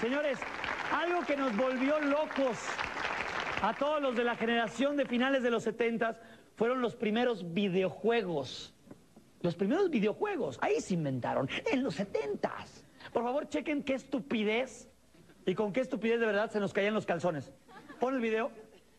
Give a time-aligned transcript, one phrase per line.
[0.00, 0.38] señores,
[0.92, 2.58] algo que nos volvió locos
[3.62, 6.20] a todos los de la generación de finales de los 70
[6.56, 8.74] fueron los primeros videojuegos.
[9.40, 12.52] Los primeros videojuegos, ahí se inventaron, en los 70
[13.12, 14.88] Por favor, chequen qué estupidez
[15.46, 17.52] y con qué estupidez de verdad se nos caían los calzones.
[18.00, 18.50] Pon el video.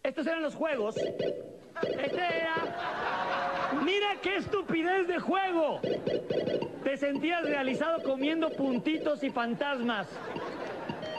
[0.04, 0.98] Estos eran los juegos.
[0.98, 2.95] Este era.
[3.84, 5.80] Mira qué estupidez de juego.
[6.84, 10.08] Te sentías realizado comiendo puntitos y fantasmas.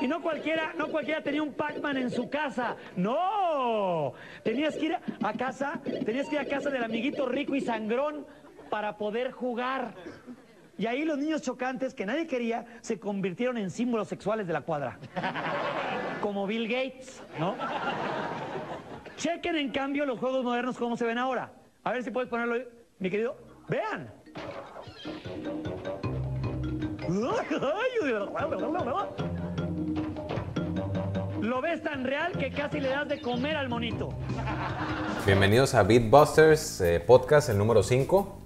[0.01, 2.77] Y no cualquiera, no cualquiera tenía un Pac-Man en su casa.
[2.97, 4.13] No.
[4.43, 8.27] Tenías que ir a casa, tenías que ir a casa del amiguito rico y sangrón
[8.71, 9.95] para poder jugar.
[10.79, 14.61] Y ahí los niños chocantes que nadie quería se convirtieron en símbolos sexuales de la
[14.61, 14.99] cuadra.
[16.21, 17.57] Como Bill Gates, ¿no?
[19.17, 21.51] Chequen en cambio los juegos modernos cómo se ven ahora.
[21.87, 22.57] A ver si puedes ponerlo,
[22.99, 23.37] mi querido.
[23.69, 24.13] Vean.
[31.41, 34.09] Lo ves tan real que casi le das de comer al monito.
[35.25, 38.37] Bienvenidos a Beatbusters eh, Podcast, el número 5.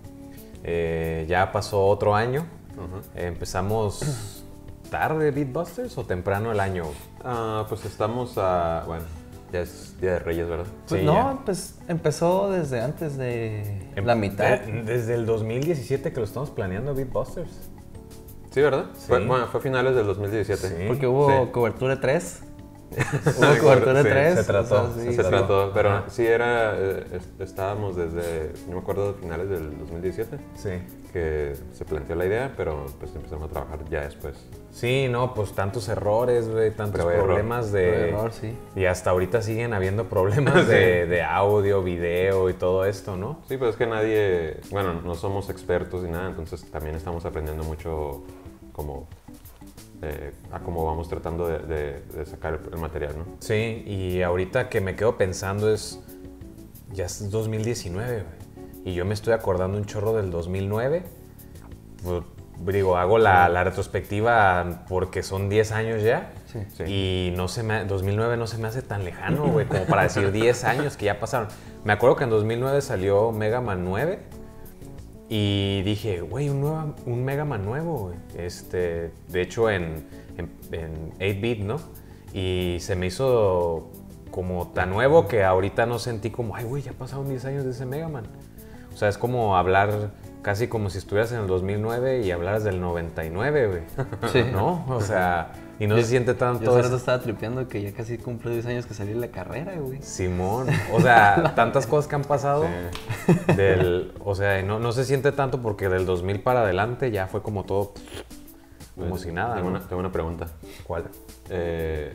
[0.62, 2.44] Eh, ya pasó otro año.
[3.14, 4.44] Eh, empezamos
[4.90, 6.84] tarde Beatbusters o temprano el año.
[7.24, 8.84] Ah, pues estamos a.
[8.86, 9.06] Bueno,
[9.52, 10.66] ya es Día de Reyes, ¿verdad?
[10.88, 11.38] Pues Sí, no, ya.
[11.44, 13.62] pues empezó desde antes de
[13.96, 14.60] Em- la mitad.
[14.60, 17.50] de- desde el 2017 que lo estamos planeando Beatbusters.
[18.50, 18.86] Sí, ¿verdad?
[18.94, 19.06] Sí.
[19.08, 20.68] Fue, bueno, fue a finales del 2017.
[20.68, 20.74] Sí.
[20.88, 21.50] Porque hubo Sí.
[21.52, 22.42] cobertura 3.
[22.90, 24.34] Sí, Hubo cobertura sí, 3.
[24.34, 25.28] se trató, sí, Se sí.
[25.28, 26.04] trató, pero Ajá.
[26.08, 30.70] sí era, eh, es- estábamos desde, no me acuerdo, finales del 2017, Sí.
[31.12, 34.34] que se planteó la idea, pero pues empezamos a trabajar ya después.
[34.72, 37.26] Sí, no, pues tantos errores, güey, tantos Prueba y error.
[37.28, 38.08] problemas de...
[38.10, 38.56] Error, sí.
[38.74, 43.38] Y hasta ahorita siguen habiendo problemas de, de audio, video y todo esto, ¿no?
[43.48, 47.62] Sí, pero es que nadie, bueno, no somos expertos ni nada, entonces también estamos aprendiendo
[47.64, 48.22] mucho
[48.72, 49.06] como
[50.02, 53.24] eh, a cómo vamos tratando de, de- de sacar el, material, ¿no?
[53.40, 56.00] Sí, y ahorita que me quedo pensando es,
[56.92, 58.40] ya es 2019, güey.
[58.84, 61.02] Y yo me estoy acordando un chorro del 2009.
[62.02, 62.22] Pues,
[62.74, 66.32] digo, hago la, la retrospectiva porque son 10 años ya.
[66.46, 66.60] Sí.
[66.76, 66.84] Sí.
[66.86, 70.32] Y no se me, 2009 no se me hace tan lejano, güey, como para decir
[70.32, 71.48] 10 años que ya pasaron.
[71.84, 74.18] Me acuerdo que en 2009 salió Mega Man 9
[75.32, 78.12] y dije, güey, un, Mega Man nuevo.
[78.36, 80.04] Este, de hecho, en,
[80.36, 81.76] en, en 8-bit, ¿no?
[82.34, 83.92] Y se me hizo
[84.32, 87.70] como tan nuevo que ahorita no sentí como, ay, güey, ya pasaron 10 años de
[87.70, 88.24] ese Mega Man.
[88.92, 90.10] O sea, es como hablar
[90.42, 93.82] casi como si estuvieras en el 2009 y hablaras del 99, güey.
[94.32, 94.42] Sí.
[94.52, 94.84] ¿No?
[94.88, 96.70] O sea, y no se siente Yo tanto...
[96.70, 99.28] hace es- rato estaba tripeando que ya casi cumple 10 años que salí de la
[99.28, 100.00] carrera, güey.
[100.02, 102.66] Simón, o sea, tantas cosas que han pasado
[103.56, 107.42] del, o sea, no, no se siente tanto porque del 2000 para adelante ya fue
[107.42, 107.92] como todo
[108.96, 109.76] como si nada, Tengo, ¿no?
[109.78, 110.46] una, tengo una pregunta.
[110.86, 111.04] ¿Cuál?
[111.48, 112.14] Eh,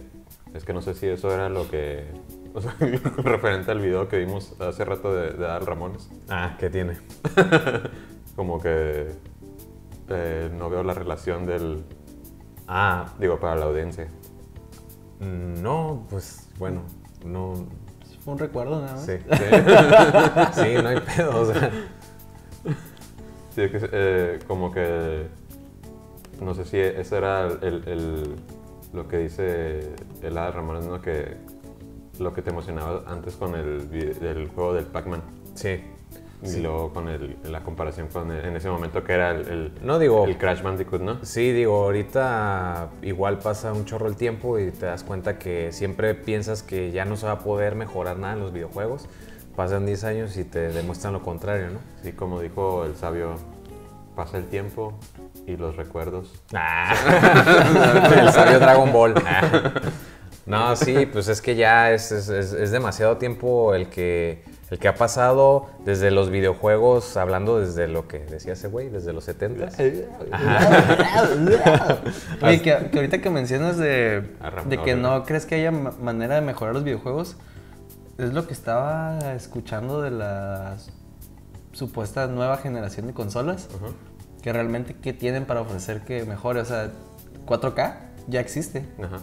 [0.53, 2.05] es que no sé si eso era lo que.
[2.53, 2.75] O sea,
[3.17, 6.07] referente al video que vimos hace rato de, de Adal Ramones.
[6.29, 6.93] Ah, ¿qué tiene?
[8.35, 9.07] Como que.
[10.09, 11.83] eh, no veo la relación del.
[12.67, 14.07] Ah, Digo, para la audiencia.
[15.19, 16.81] mm, no, pues bueno,
[17.25, 17.53] no,
[18.23, 19.05] Fue un recuerdo nada más.
[19.05, 21.69] sí, Sí, sí, no hay pedo, o sea,
[23.53, 25.27] Sí, es que, eh, como que.
[26.41, 28.35] No sé si ese era el, el-
[28.93, 31.01] lo que dice el Adal Ramones, ¿no?
[31.01, 31.37] Que
[32.19, 35.21] lo que te emocionaba antes con el, del juego del Pac-Man.
[35.53, 35.81] sí.
[36.43, 39.71] Y luego con el- la comparación con el- en ese momento que era el, el-
[39.81, 41.23] No digo, el Crash Bandicoot, ¿no?
[41.25, 46.13] Sí, digo, ahorita igual pasa un chorro el tiempo y te das cuenta que siempre
[46.13, 49.07] piensas que ya no se va a poder mejorar nada en los videojuegos.
[49.55, 51.79] Pasan 10 años y te demuestran lo contrario, ¿no?
[52.03, 53.35] Sí, como dijo el sabio,
[54.15, 54.93] pasa el tiempo
[55.47, 56.33] y los recuerdos.
[56.53, 56.93] Ah,
[58.21, 59.13] el sabio Dragon Ball.
[59.25, 59.71] Ah.
[60.47, 64.79] No, sí, pues es que ya es, es- es- es demasiado tiempo el que, el
[64.79, 69.23] que ha pasado desde los videojuegos, hablando desde lo que decía ese güey, desde los
[69.25, 69.69] 70
[72.41, 74.23] Oye, que, que ahorita que mencionas de,
[74.69, 77.37] de que no crees que haya ma- manera de mejorar los videojuegos,
[78.17, 80.77] es lo que estaba escuchando de la
[81.73, 83.67] supuesta nueva generación de consolas,
[84.41, 86.89] que realmente qué tienen para ofrecer que mejore, o sea,
[87.45, 87.95] 4K
[88.27, 88.85] ya existe.
[89.03, 89.19] Ajá.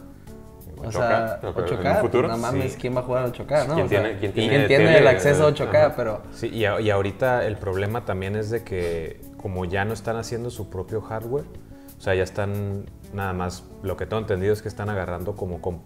[0.76, 2.28] O 8K, sea, pero 8K, en un futuro.
[2.28, 2.78] pues, no mames, sí.
[2.80, 3.74] ¿quién va a jugar a 8K, no?
[3.74, 4.98] ¿Quién O sea, tiene- quién ¿quién tiene tiene, tele?
[4.98, 5.78] el acceso a Eh, 8K?
[5.86, 5.96] ajá.
[5.96, 9.92] Pero Sí, y, a- y ahorita el problema también es de que como ya no
[9.92, 11.44] están haciendo su propio hardware,
[11.98, 15.60] o sea, ya están nada más, lo que tengo entendido es que están agarrando como,
[15.60, 15.80] com-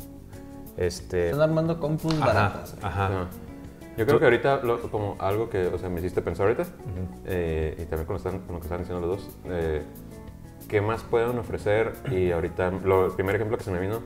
[0.77, 2.77] este, están armando compus ajá, baratas.
[2.83, 3.06] ajá.
[3.06, 3.27] Ajá.
[3.97, 6.65] Yo creo que ahorita, lo- como algo que, o sea, me hiciste pensar ahorita,
[7.25, 9.83] eh, y también con lo, están- con lo que están diciendo los dos, eh,
[10.69, 11.94] ¿qué más pueden ofrecer?
[12.11, 14.03] Y ahorita, lo, el primer ejemplo que se me vino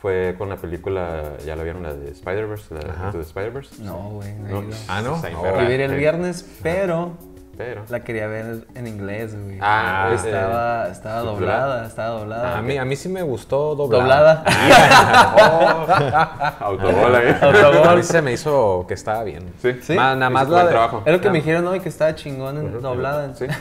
[0.00, 3.10] fue con la película, ya la vieron, la de Spider-Verse, la Ajá.
[3.12, 3.82] de Spider-Verse.
[3.82, 4.32] No, güey.
[4.34, 4.62] no.
[4.88, 5.14] Ah, ¿no?
[5.14, 5.60] Oh.
[5.60, 5.96] Yo vi el Sí.
[5.96, 7.14] viernes, pero
[7.56, 7.82] Pero...
[7.88, 9.58] la quería ver en inglés, güey.
[9.60, 12.58] Ah, estaba, eh, estaba doblada, estaba doblada.
[12.58, 14.44] A mí, a mí sí me gustó doblada.
[14.44, 14.44] Doblada.
[16.60, 17.36] Autogol ahí.
[17.84, 19.52] A mí se me hizo que estaba bien.
[19.60, 19.72] Sí.
[19.82, 19.96] Sí.
[19.96, 21.02] Nada más la buen de- trabajo.
[21.04, 23.34] Es lo que me dijeron hoy, que estaba chingón en doblada.
[23.34, 23.46] Sí.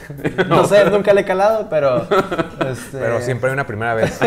[0.48, 2.04] No sé, nunca le he calado, pero.
[2.70, 4.20] este, Pero siempre hay una primera vez.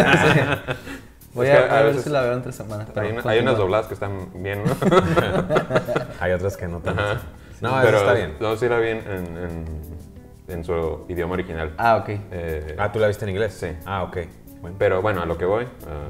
[1.40, 2.88] Voy Es a, que a a ver veces- si la veo entre semanas.
[2.92, 4.72] pero Hay, una- hay unas dobladas que están bien, ¿no?
[6.20, 7.02] hay otras que no tanto.
[7.60, 8.34] No, Pero está bien.
[8.40, 10.00] No, sí la vi en, en, en-
[10.48, 11.72] en su idioma original.
[11.78, 12.08] Ah, ok.
[12.32, 13.54] Eh, Ah, ¿tú la viste en inglés?
[13.54, 13.68] Sí.
[13.86, 14.16] Ah, ok.
[14.60, 14.76] Bueno.
[14.78, 15.64] Pero bueno, a lo que voy.
[15.86, 16.08] ah,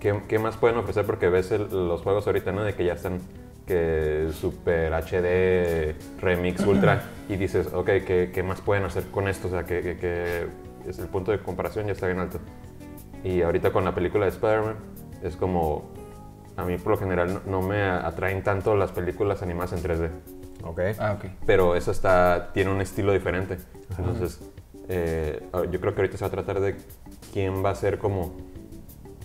[0.00, 1.04] ¿qué, qué más pueden ofrecer?
[1.06, 2.62] Porque ves el- los juegos ahorita, ¿no?
[2.64, 3.20] De que ya están
[3.66, 7.02] que Super HD, Remix, Ultra.
[7.28, 9.48] y dices, ok, ¿qué, qué más pueden hacer con esto?
[9.48, 10.46] O sea, que, que- que
[10.88, 12.38] es el punto de comparación ya está bien alto.
[13.24, 14.76] Y ahorita con la película de Spider-Man
[15.22, 15.90] es como...
[16.56, 20.10] A mí por lo general no, no me atraen tanto las películas animadas en 3D.
[20.64, 20.80] Ok.
[20.98, 21.30] Ah, ok.
[21.46, 23.58] Pero esa está, tiene un estilo diferente.
[23.96, 24.40] Entonces,
[24.88, 26.76] eh, yo creo que ahorita se va a tratar de
[27.32, 28.34] quién va a ser como...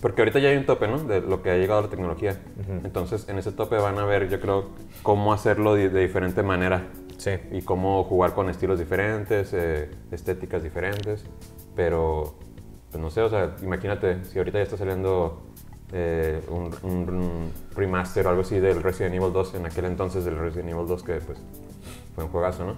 [0.00, 0.98] Porque ahorita ya hay un tope, ¿no?
[0.98, 2.38] De lo que ha llegado la tecnología.
[2.84, 4.70] Entonces, en ese tope van a ver, yo creo,
[5.02, 6.88] cómo hacerlo de, de diferente manera.
[7.16, 7.30] Sí.
[7.50, 11.24] Y cómo jugar con estilos diferentes, eh, estéticas diferentes.
[11.74, 12.34] Pero,
[12.94, 15.42] pues no sé, o sea, imagínate, si ahorita ya está saliendo
[15.92, 20.70] eh, un, remaster o algo así del Resident Evil 2, en aquel entonces del Resident
[20.70, 21.40] Evil 2, que pues
[22.14, 22.76] fue un juegazo, ¿no?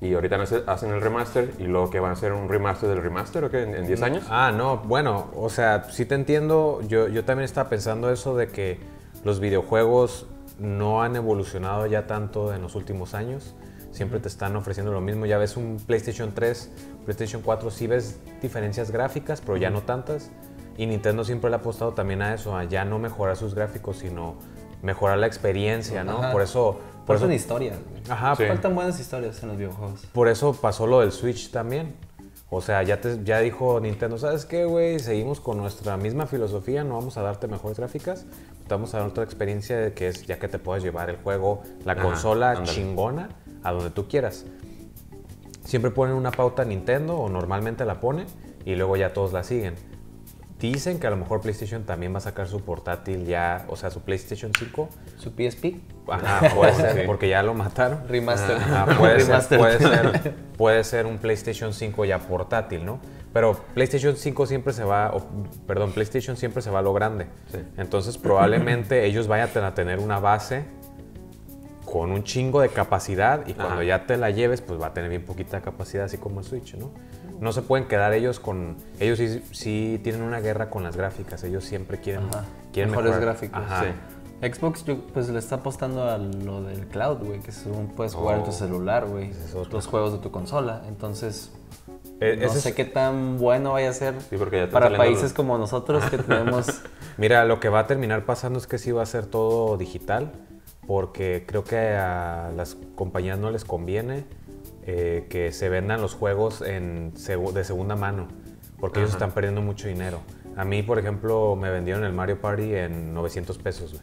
[0.00, 3.44] Y ahorita hacen el remaster y luego que van a hacer un remaster del remaster,
[3.44, 3.64] ¿o qué?
[3.64, 4.24] ¿En, en 10 años?
[4.30, 6.80] Ah, no, bueno, o sea, sí te entiendo.
[6.88, 8.78] Yo, yo también estaba pensando eso de que
[9.24, 10.26] los videojuegos
[10.58, 13.54] no han evolucionado ya tanto en los últimos años.
[13.90, 15.26] Siempre te están ofreciendo lo mismo.
[15.26, 16.70] Ya ves un PlayStation 3,
[17.08, 20.30] PlayStation 4, sí ves diferencias gráficas, pero ya no tantas.
[20.76, 23.96] Y Nintendo siempre le ha apostado también a eso, a ya no mejorar sus gráficos,
[23.96, 24.34] sino
[24.82, 26.18] mejorar la experiencia, ¿no?
[26.18, 26.32] Ajá.
[26.32, 26.78] Por eso...
[27.06, 28.02] Por Faltan eso historias, güey.
[28.10, 28.44] Ajá, Sí.
[28.44, 30.04] Faltan buenas historias en los videojuegos.
[30.12, 31.94] por eso pasó lo del Switch también.
[32.50, 34.98] O sea, ya, te, ya dijo Nintendo, ¿sabes qué, güey?
[34.98, 38.26] Seguimos con nuestra misma filosofía, no vamos a darte mejores gráficas,
[38.66, 41.16] te vamos a dar otra experiencia de que es ya que te puedes llevar el
[41.16, 42.66] juego, la Ajá, consola ándale.
[42.70, 43.30] chingona
[43.62, 44.44] a donde tú quieras.
[45.68, 48.24] Siempre ponen una pauta Nintendo o normalmente la pone
[48.64, 49.74] y luego ya todos la siguen.
[50.58, 53.90] Dicen que a lo mejor PlayStation también va a sacar su portátil ya, o sea,
[53.90, 54.88] su PlayStation 5.
[55.18, 55.76] Su PSP,
[56.08, 58.08] Ajá, puede ser, porque ya lo mataron.
[58.08, 58.56] remaster.
[58.56, 59.58] Ajá, puede, ser, Remaster.
[59.58, 62.98] puede, ser, puede ser un PlayStation 5 ya portátil, ¿no?
[63.34, 65.22] Pero PlayStation 5 siempre se va, o,
[65.66, 67.26] perdón, PlayStation siempre se va a lo grande.
[67.52, 67.58] Sí.
[67.76, 70.64] Entonces probablemente ellos vayan a tener una base
[71.90, 73.84] con un chingo de capacidad y cuando Ajá.
[73.84, 76.74] ya te la lleves, pues va a tener bien poquita capacidad, así como el Switch,
[76.76, 76.90] ¿no?
[77.40, 78.76] No se pueden quedar ellos con...
[79.00, 82.44] Ellos sí, sí tienen una guerra con las gráficas, ellos siempre quieren, Ajá.
[82.72, 83.28] quieren Mejores mejorar.
[83.34, 83.58] gráficos.
[83.64, 83.84] Ajá.
[83.84, 84.48] Sí.
[84.52, 88.44] Xbox pues le está apostando a lo del cloud, güey, que según puedes jugar en
[88.44, 88.52] tu Oh.
[88.52, 90.82] celular, güey, es los juegos de tu consola.
[90.88, 91.52] Entonces,
[92.20, 94.36] Eh, no sé es- qué tan bueno vaya a ser Sí,
[94.72, 96.82] para países los- como nosotros que tenemos...
[97.16, 100.32] Mira, lo que va a terminar pasando es que sí va a ser todo digital,
[100.88, 104.24] porque creo que a las compañías no les conviene
[104.84, 108.26] eh, que se vendan los juegos en de segunda mano,
[108.80, 110.22] porque ellos están perdiendo mucho dinero.
[110.56, 114.02] A mí, por ejemplo, me vendieron el Mario Party en 900 pesos, güey.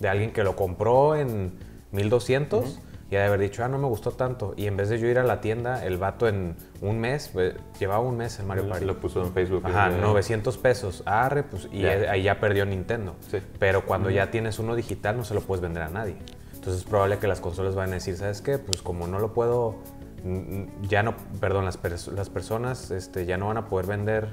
[0.00, 1.58] De alguien que lo compró en
[1.92, 2.80] 1200
[3.10, 4.54] y de haber dicho, ah, no me gustó tanto.
[4.56, 7.54] Y en vez de yo ir a la tienda, el vato en un mes, eh,
[7.78, 8.84] llevaba un mes el Mario Party.
[8.86, 9.62] Lo puso en Facebook.
[9.66, 11.02] Ajá, eh, 900 pesos.
[11.06, 12.10] Arre, pues, y Ya.
[12.10, 13.14] ahí ya perdió Nintendo.
[13.30, 13.38] Sí.
[13.58, 16.16] Pero cuando ya tienes uno digital, no se lo puedes vender a nadie.
[16.54, 18.58] Entonces es probable que las consolas van a decir, ¿sabes qué?
[18.58, 19.76] Pues como no lo puedo,
[20.24, 24.28] mm, ya no, perdón, las, pers- las personas este, ya no van a poder vender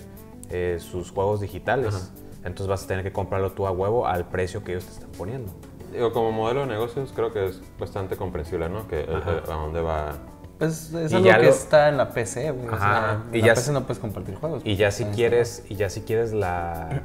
[0.49, 2.11] eh, sus juegos digitales.
[2.43, 5.09] Entonces vas a tener que comprarlo tú a huevo al precio que ellos te están
[5.11, 5.53] poniendo.
[5.91, 8.87] Digo, como modelo de negocios creo que es bastante comprensible, ¿no?
[8.87, 10.13] Que eh, eh, a dónde va...
[10.57, 12.67] Pues es Y algo ya que lo- está en la PC, güey.
[12.69, 14.61] o Ajá, sea, y en ya la PC s- no puedes compartir juegos.
[14.63, 17.01] Y ya si quieres, y ya si quieres la,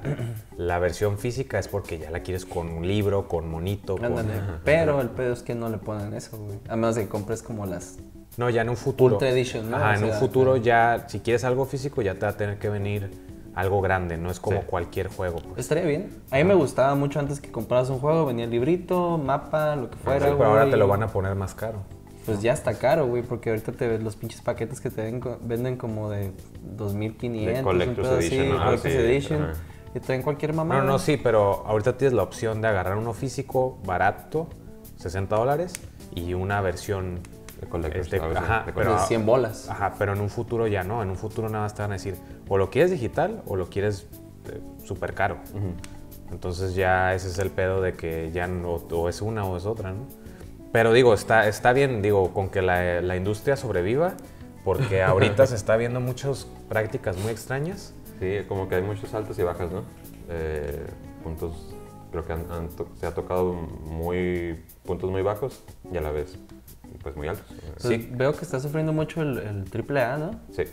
[0.58, 4.26] la versión física es porque ya la quieres con un libro, con monito, con...
[4.62, 6.58] Pero el pedo es que no le ponen eso, güey.
[6.68, 7.96] A menos de que compres como las...
[8.36, 9.14] No, ya en un futuro.
[9.14, 9.78] Ultra Edition, ¿no?
[9.78, 12.36] Ajá, O en un sea, futuro ya, si quieres algo físico, ya te va a
[12.36, 13.10] tener que venir
[13.56, 14.66] algo grande, no es como Sí.
[14.66, 15.38] cualquier juego.
[15.40, 15.58] pues.
[15.58, 16.10] Estaría bien.
[16.30, 19.90] A mí me gustaba mucho antes que compraras un juego, venía el librito, mapa, lo
[19.90, 20.26] que fuera.
[20.28, 21.78] Sí, pero ahora te lo van a poner más caro.
[22.26, 25.20] Pues ya está caro, güey, porque ahorita te ves los pinches paquetes que te ven
[25.42, 26.32] venden como de
[26.76, 28.64] 2500, De un Collector's pedo así, Edition, ¿no?
[28.64, 29.52] Collector's sí, Edition, ajá.
[29.94, 30.78] y traen cualquier mamá.
[30.78, 34.48] No, no, sí, pero ahorita tienes la opción de agarrar uno físico barato,
[34.96, 35.72] 60 dólares,
[36.14, 37.20] y una versión
[37.60, 39.68] De collectors, Este, ajá, de pero- de 100 bolas.
[39.70, 41.02] Ajá, pero en un futuro ya no.
[41.02, 42.16] En un futuro nada más te van a decir,
[42.48, 44.06] o lo quieres digital o lo quieres
[44.50, 45.38] eh, súper caro.
[46.30, 49.64] Entonces ya ese es el pedo de que ya no, o es una o es
[49.66, 50.06] otra, ¿no?
[50.72, 54.14] Pero digo, está, está bien, digo, con que la, la industria sobreviva,
[54.64, 57.94] porque ahorita se está viendo muchas prácticas muy extrañas.
[58.20, 59.82] Sí, como que hay muchos altos y bajas, ¿no?
[60.28, 60.86] Eh,
[61.22, 61.74] puntos,
[62.10, 66.36] creo que han- han se ha tocado muy, puntos muy bajos y a la vez,
[67.02, 67.44] pues muy altos.
[67.50, 68.08] Entonces, Sí.
[68.12, 70.40] Veo que está sufriendo mucho el, el AAA, ¿no?
[70.52, 70.64] Sí,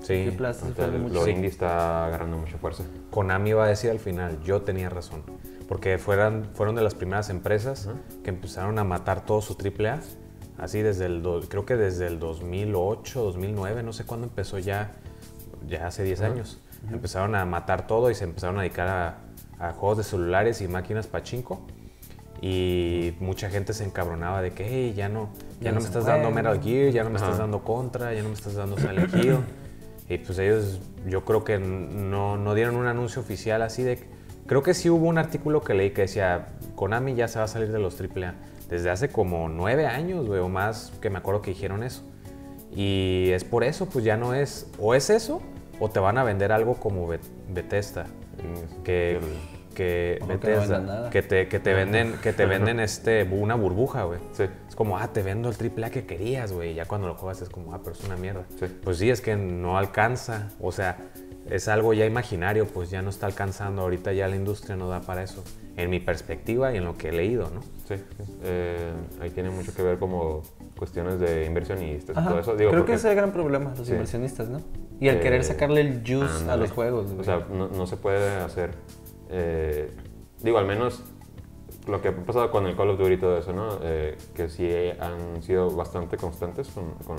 [0.00, 1.14] Sí, Triple A está sufriendo el- mucho.
[1.14, 2.84] lo indie está agarrando mucha fuerza.
[3.10, 5.22] Konami iba a decir al final, yo tenía razón.
[5.68, 7.88] Porque fueran, fueron de las primeras empresas
[8.22, 10.00] que empezaron a matar todos sus AAA.
[10.56, 14.92] Así desde el, do- creo que desde el 2008, 2009, no sé cuándo empezó ya,
[15.66, 16.60] ya hace 10 años.
[16.92, 19.18] Empezaron a matar todo y se empezaron a dedicar a,
[19.58, 21.66] a juegos de celulares y máquinas pachinko.
[22.40, 25.28] Y mucha gente se encabronaba de que, hey, ya no,
[25.60, 26.16] ya, no me estás puede".
[26.18, 27.38] dando Metal Gear, ya no me estás Ajá.
[27.42, 29.36] dando Contra, ya no me estás dando Silent Hill.
[30.10, 33.98] Y pues ellos, yo creo que no, no dieron un anuncio oficial así de...
[34.46, 37.48] Creo que sí hubo un artículo que leí que decía, Konami ya se va a
[37.48, 38.34] salir de los AAA.
[38.70, 42.04] Desde hace como nueve años, güey, o más, que me acuerdo que dijeron eso.
[42.74, 44.70] Y es por eso, pues ya no es...
[44.78, 45.42] O es eso,
[45.78, 48.06] o te van a vender algo como Bet- Bethesda.
[48.84, 49.20] Que...
[49.78, 51.10] que no Bethesda, nada.
[51.10, 54.18] que te, que te venden, que te venden este, una burbuja, güey.
[54.32, 54.44] Sí.
[54.68, 56.72] Es como, ah, te vendo el AAA que querías, güey.
[56.72, 58.44] Y ya cuando lo juegas es como, ah, pero es una mierda.
[58.58, 58.66] Sí.
[58.82, 60.48] Pues sí, es que no alcanza.
[60.60, 60.96] O sea,
[61.48, 63.82] es algo ya imaginario, pues ya no está alcanzando.
[63.82, 65.44] Ahorita ya la industria no da para eso.
[65.76, 67.60] En mi perspectiva y en lo que he leído, ¿no?
[67.86, 67.94] Sí.
[68.42, 70.42] Eh, ahí tiene mucho que ver como
[70.76, 72.56] cuestiones de inversionistas y todo eso.
[72.56, 73.92] Digo, Creo porque- que ese es el gran problema, los Sí.
[73.92, 74.60] inversionistas, ¿no?
[75.00, 76.62] Y Eh, querer sacarle el juice a ándale.
[76.62, 77.06] los juegos.
[77.06, 77.20] güey.
[77.20, 78.70] O sea, no, no se puede hacer.
[79.30, 79.90] Eh,
[80.42, 81.02] digo, al menos
[81.86, 83.78] lo que ha pasado con el Call of Duty y todo eso, ¿no?
[83.82, 84.70] Eh, que sí
[85.00, 87.16] han sido bastante constantes con, con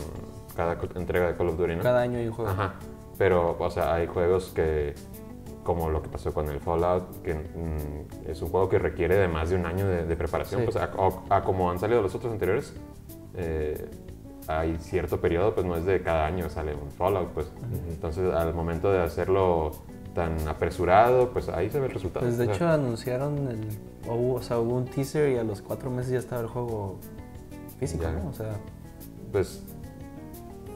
[0.55, 1.83] cada entrega de Call of Duty, ¿no?
[1.83, 2.51] Cada año hay un juego.
[2.51, 2.73] Ajá.
[3.17, 4.93] Pero, o sea, hay juegos que,
[5.63, 9.27] como lo que pasó con el Fallout, que mm, es un juego que requiere de
[9.27, 10.65] más de un año de, de preparación, Sí.
[10.71, 12.73] pues a, o- a como han salido los otros anteriores,
[13.35, 13.89] eh,
[14.47, 17.51] hay cierto periodo, pues no es de cada año sale un Fallout, pues.
[17.89, 19.71] Entonces, al momento de hacerlo
[20.13, 22.25] tan apresurado, pues ahí se ve el resultado.
[22.25, 23.67] Pues de O sea, hecho anunciaron el.
[24.09, 26.47] o hubo- o sea, hubo un teaser y a los cuatro meses ya estaba el
[26.47, 26.99] juego
[27.79, 28.11] físico, Ya.
[28.11, 28.29] ¿no?
[28.29, 28.57] O sea,
[29.31, 29.63] pues.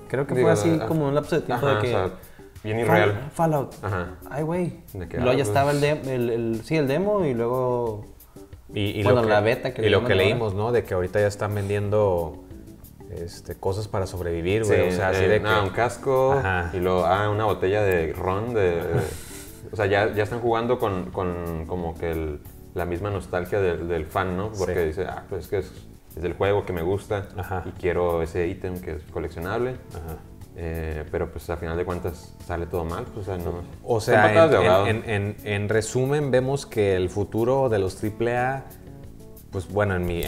[0.07, 1.87] creo que Digo, fue así ah, como un lapso de tiempo ajá, de que.
[1.95, 2.11] o sea,
[2.63, 3.29] bien irreal.
[3.33, 3.73] Fallout.
[3.81, 4.15] Ajá.
[4.29, 4.79] Ay, güey.
[4.93, 8.05] De luego ah, ya pues- estaba el, el, el- sí, el demo y luego.
[8.73, 10.15] Y, y Bueno, lo que, la beta que y lo que ahora.
[10.15, 10.71] leímos, ¿no?
[10.71, 12.42] De que ahorita ya están vendiendo
[13.11, 14.89] este, cosas para sobrevivir, Sí, güey.
[14.89, 15.67] o sea, así eh, de nada, que...
[15.69, 16.71] un casco Ajá.
[16.73, 18.81] y luego ah, una botella de ron de,
[19.71, 22.39] o sea ya, ya están jugando con, con como que el-
[22.73, 24.85] la misma nostalgia del, del fan no porque Sí.
[24.87, 25.71] dice ah pues es que es,
[26.15, 27.63] es del juego que me gusta Ajá.
[27.67, 30.17] y quiero ese ítem que es coleccionable Ajá.
[30.55, 33.99] Eh, pero pues a final de cuentas sale todo mal pues, o sea no O
[33.99, 34.57] sea, de
[34.89, 38.63] en, en- en- en resumen, vemos que el futuro de los AAA,
[39.51, 40.23] pues bueno, en mi,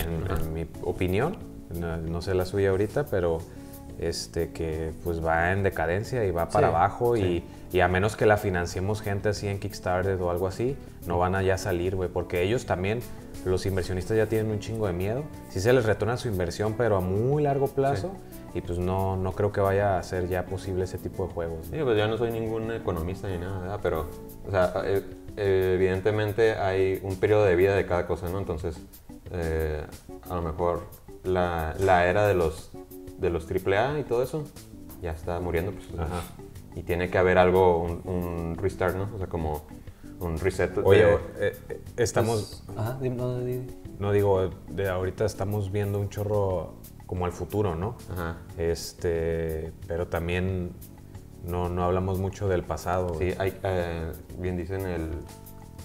[0.54, 1.38] mi opinión,
[1.74, 3.40] no, no sé la suya ahorita, pero
[4.00, 8.16] este que pues va en decadencia y va para Sí, abajo y, y a menos
[8.16, 10.76] que la financiemos gente así en Kickstarter o algo así,
[11.08, 13.00] no van a ya salir, güey, porque ellos también,
[13.46, 15.24] los inversionistas ya tienen un chingo de miedo.
[15.50, 18.12] Sí se les retorna su inversión, pero a muy largo plazo.
[18.54, 21.68] Y pues no, no creo que vaya a ser ya posible ese tipo de juegos.
[21.70, 21.78] ¿no?
[21.78, 23.80] Sí, pues yo no soy ningún economista ni nada, ¿verdad?
[23.84, 24.10] Pero,
[24.48, 25.04] o sea, eh,
[25.36, 28.40] evidentemente hay un periodo de vida de cada cosa, ¿no?
[28.40, 28.78] Entonces,
[29.32, 29.84] eh,
[30.30, 30.84] a lo mejor
[31.26, 32.72] la, la era de los,
[33.18, 34.44] de los AAA y todo eso
[35.02, 35.88] ya está muriendo, pues.
[36.00, 36.22] Ajá.
[36.76, 39.10] Y tiene que haber algo, un, un restart, ¿no?
[39.14, 39.64] O sea, como
[40.20, 40.74] un reset.
[40.76, 43.38] de- Oye, eh, eh, estamos, Ajá, dime, no,
[44.00, 47.98] no digo, de ahorita estamos viendo un chorro como el futuro, ¿no?
[48.12, 48.38] Ajá.
[48.58, 50.72] Este, pero también
[51.46, 53.16] no, no hablamos mucho del pasado.
[53.20, 55.12] Sí, hay, eh, bien dicen el,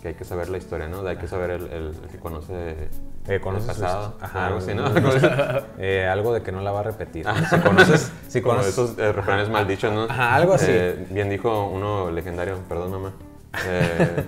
[0.03, 1.07] que hay que saber la historia, ¿no?
[1.07, 2.89] Hay que saber el, el- el que conoce
[3.31, 4.13] Eh, ¿conoces el pasado.
[4.15, 4.85] sus- ajá, algo así, ¿no?
[5.79, 7.25] Eh, algo de que no la va a repetir.
[7.27, 7.35] ¿no?
[7.49, 10.05] Si conoces, si Como conoces, esos eh, refranes maldichos, ¿no?
[10.05, 10.67] Ajá, algo así.
[10.69, 13.13] Eh, bien dijo uno legendario, perdón mamá.
[13.67, 14.25] Eh,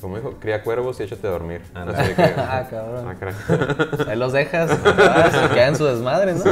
[0.00, 1.62] como dijo, cría cuervos y échate a dormir.
[1.74, 1.98] Ándale.
[1.98, 3.06] Así que, Ah, cabrón.
[3.08, 3.34] ah, caray.
[4.08, 6.42] Ahí los dejas, ah, se quedan en su desmadre, ¿no?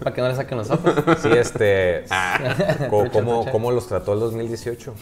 [0.00, 0.92] Para que no le saquen los ojos.
[1.18, 2.38] sí, este, Ah.
[2.90, 3.52] ¿cómo, trucha.
[3.52, 4.92] ¿cómo los trató el 2018?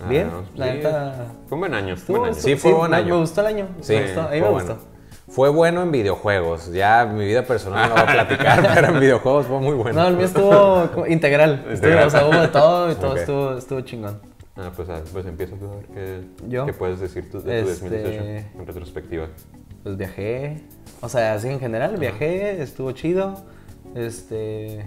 [0.00, 0.72] Ah, Bien, no, la sí.
[0.74, 1.14] neta.
[1.48, 2.34] Fue un buen año, fue un año.
[2.34, 3.14] Sí, fue buen me- año.
[3.16, 3.66] Me gustó el año.
[3.80, 4.20] Sí, me gustó.
[4.20, 4.74] A mí me bueno.
[4.74, 4.97] gustó.
[5.28, 6.72] Fue bueno en videojuegos.
[6.72, 10.00] Ya mi vida personal no voy a platicar, pero en videojuegos fue muy bueno.
[10.02, 11.54] No, el mío estuvo integral.
[11.70, 12.06] Estuvo, Integral.
[12.06, 14.20] o sea, hubo de todo y todo estuvo, estuvo chingón.
[14.56, 16.66] Ah, pues, ah, pues empieza tú a ver qué, ¿Yo?
[16.66, 18.24] qué puedes decir tú de tu Este- 2018
[18.58, 19.26] en retrospectiva.
[19.84, 20.64] Pues viajé.
[21.00, 23.44] O sea, así en general, viajé, estuvo chido.
[23.94, 24.84] Este,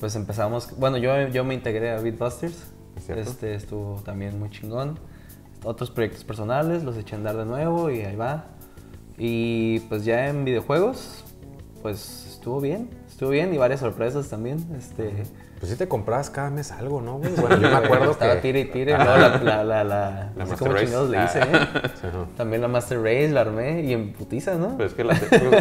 [0.00, 2.72] pues empezamos, bueno, yo, yo me integré a Beatbusters.
[2.96, 3.10] Es.
[3.10, 4.98] Este, estuvo también muy chingón.
[5.64, 8.46] Otros proyectos personales, los eché a andar de nuevo y ahí va.
[9.18, 11.24] Y pues ya en videojuegos,
[11.82, 14.58] pues estuvo bien, estuvo bien y varias sorpresas también.
[14.78, 15.24] Este,
[15.58, 17.32] Pues sí te comprabas cada mes algo, ¿no, güey?
[17.34, 18.40] Bueno, yo me acuerdo estaba que...
[18.42, 19.04] tire y tire, ¿no?
[19.04, 21.06] La, la, la, la, La Master Race.
[21.08, 21.66] le hice, ¿eh?
[22.36, 24.76] También la Master Race la armé y en putiza, ¿no?
[24.76, 25.18] Pues es que la-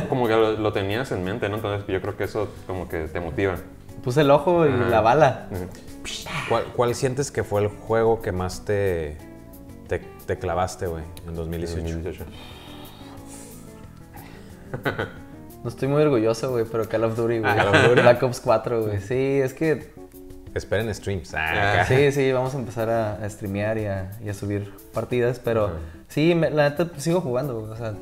[0.09, 1.55] como que lo, lo tenías en mente, ¿no?
[1.55, 3.55] Entonces yo creo que eso como que te motiva.
[4.03, 4.89] Puse el ojo y Ajá.
[4.89, 5.47] la bala.
[6.49, 9.17] ¿Cuál, cuál sientes que fue el juego que más te,
[9.87, 11.81] te, te clavaste, güey, en 2018?
[11.81, 12.25] 2018.
[15.63, 17.51] No estoy muy orgulloso, güey, pero Call of Duty, güey.
[17.51, 18.01] Ah, Call of Duty.
[18.01, 18.99] Black Ops 4, güey.
[19.01, 19.93] Sí, es que
[20.53, 21.33] Esperen streams.
[21.33, 21.85] Ah, Ah.
[21.85, 25.71] Sí, sí, vamos a empezar a, a streamear y a, y a subir partidas, pero
[26.07, 27.93] sí, me- la neta pues, sigo jugando, güey, o sea,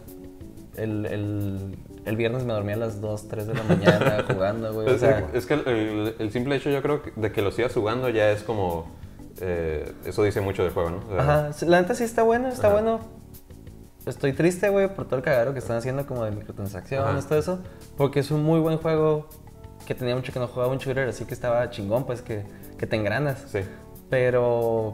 [0.75, 4.89] el, el- el viernes me dormí a las 2, 3 de la mañana jugando, güey,
[4.89, 7.74] o sea, es que el, el- simple hecho yo creo que de que lo sigas
[7.74, 8.92] jugando ya es como...
[9.42, 10.98] eh, eso dice mucho del juego, ¿no?
[11.10, 12.75] O sea, ajá, sí, la neta sí está bueno, está Ajá.
[12.75, 13.00] bueno.
[14.05, 17.27] Estoy triste, güey, por todo el cagadero que están haciendo como de microtransacciones, Ajá.
[17.29, 17.60] todo eso,
[17.95, 19.27] porque es un muy buen juego
[19.86, 22.43] que tenía mucho que no jugaba un shooter, así que estaba chingón, pues, que,
[22.77, 23.45] que te engranas.
[23.48, 23.60] Sí.
[24.10, 24.93] Pero,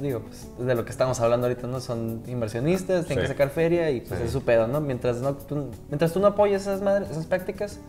[0.00, 1.80] digo, pues de lo que estamos hablando ahorita, ¿no?
[1.80, 3.28] Son inversionistas, tienen Sí.
[3.28, 4.26] que sacar feria y pues Sí.
[4.26, 4.80] es su pedo, ¿no?
[4.80, 7.80] Mientras, no tú, mientras tú no apoyes esas, madres, esas prácticas,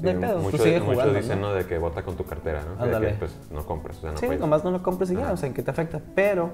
[0.00, 1.52] no hay pedo, mucho, tú sigue mucho jugando, dicen, ¿no?
[1.52, 2.82] De que vota con tu cartera, ¿no?
[2.82, 3.10] Ándale.
[3.12, 4.40] Que, pues no compres, o sea, no Sí, puedes.
[4.40, 5.32] nomás no lo compres y ya, Ajá.
[5.32, 6.00] o sea, ¿en qué te afecta?
[6.14, 6.50] Pero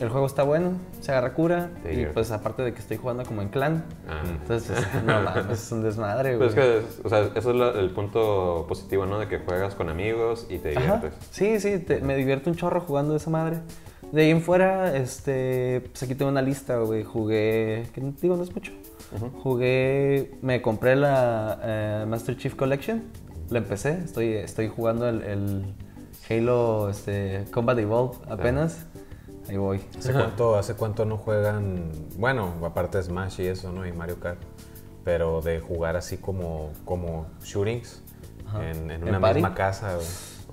[0.00, 3.42] el juego está bueno, se agarra cura y pues aparte de que estoy jugando como
[3.42, 4.22] en clan, Ah.
[4.26, 6.48] entonces no mames, es un desmadre, güey.
[6.50, 9.18] Pues es que, o sea, eso es la- el punto positivo, ¿no?
[9.18, 10.80] De que juegas con amigos y te Ajá.
[10.80, 11.14] diviertes.
[11.30, 13.58] Sí, sí, te- me divierto un chorro jugando esa madre.
[14.12, 17.02] De ahí en fuera, este, pues aquí tengo una lista, güey.
[17.04, 18.70] Jugué, que digo, no es mucho.
[19.42, 23.02] Jugué, me compré la eh, Master Chief Collection.
[23.50, 25.74] La empecé, estoy, estoy jugando el, el
[26.30, 28.86] Halo este, Combat Evolved apenas.
[29.48, 29.80] Ahí voy.
[29.98, 31.90] ¿Hace cuánto, ¿Hace cuánto no juegan?
[32.16, 33.86] Bueno, aparte de Smash y eso, ¿no?
[33.86, 34.38] Y Mario Kart.
[35.04, 38.02] Pero de jugar así como, como shootings
[38.58, 39.34] en, en ¿En una party?
[39.34, 39.98] misma casa.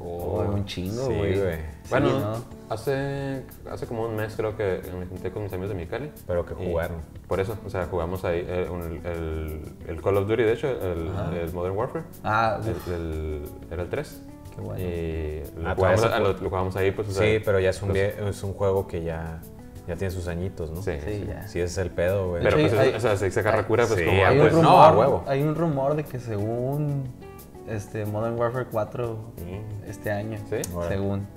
[0.03, 1.35] Oh, un chingo, Sí, güey.
[1.35, 2.45] Sí, Bueno, ¿no?
[2.69, 6.11] hace, hace como un mes creo que me junté con mis amigos de Mexicali.
[6.27, 6.97] Pero que jugaron.
[7.27, 10.67] Por eso, o sea, jugamos ahí eh, un- el, el Call of Duty, de hecho,
[10.69, 12.03] el, el Modern Warfare.
[12.23, 14.21] Ah, El- el- era el 3.
[14.55, 14.83] Qué bueno.
[14.83, 17.69] Y lo, Ah, jugamos, a- lo, lo jugamos ahí, pues, o sea, Sí, pero ya
[17.69, 19.39] es un, pues, es un juego que ya,
[19.87, 20.81] ya tiene sus añitos, ¿no?
[20.81, 21.25] Sí, Sí, sí.
[21.27, 21.47] ya.
[21.47, 22.43] Sí, ese es el pedo, güey.
[22.43, 24.17] Pero Sí, pues, hay- o sea, si se agarra cura, pues sí, como...
[24.17, 25.23] hay hay, ah, un pues, no, a rumor, huevo.
[25.27, 27.03] hay un rumor de que según
[27.67, 29.89] este, Modern Warfare 4 Mm.
[29.89, 30.57] este año, ¿Sí?
[30.89, 31.27] Según.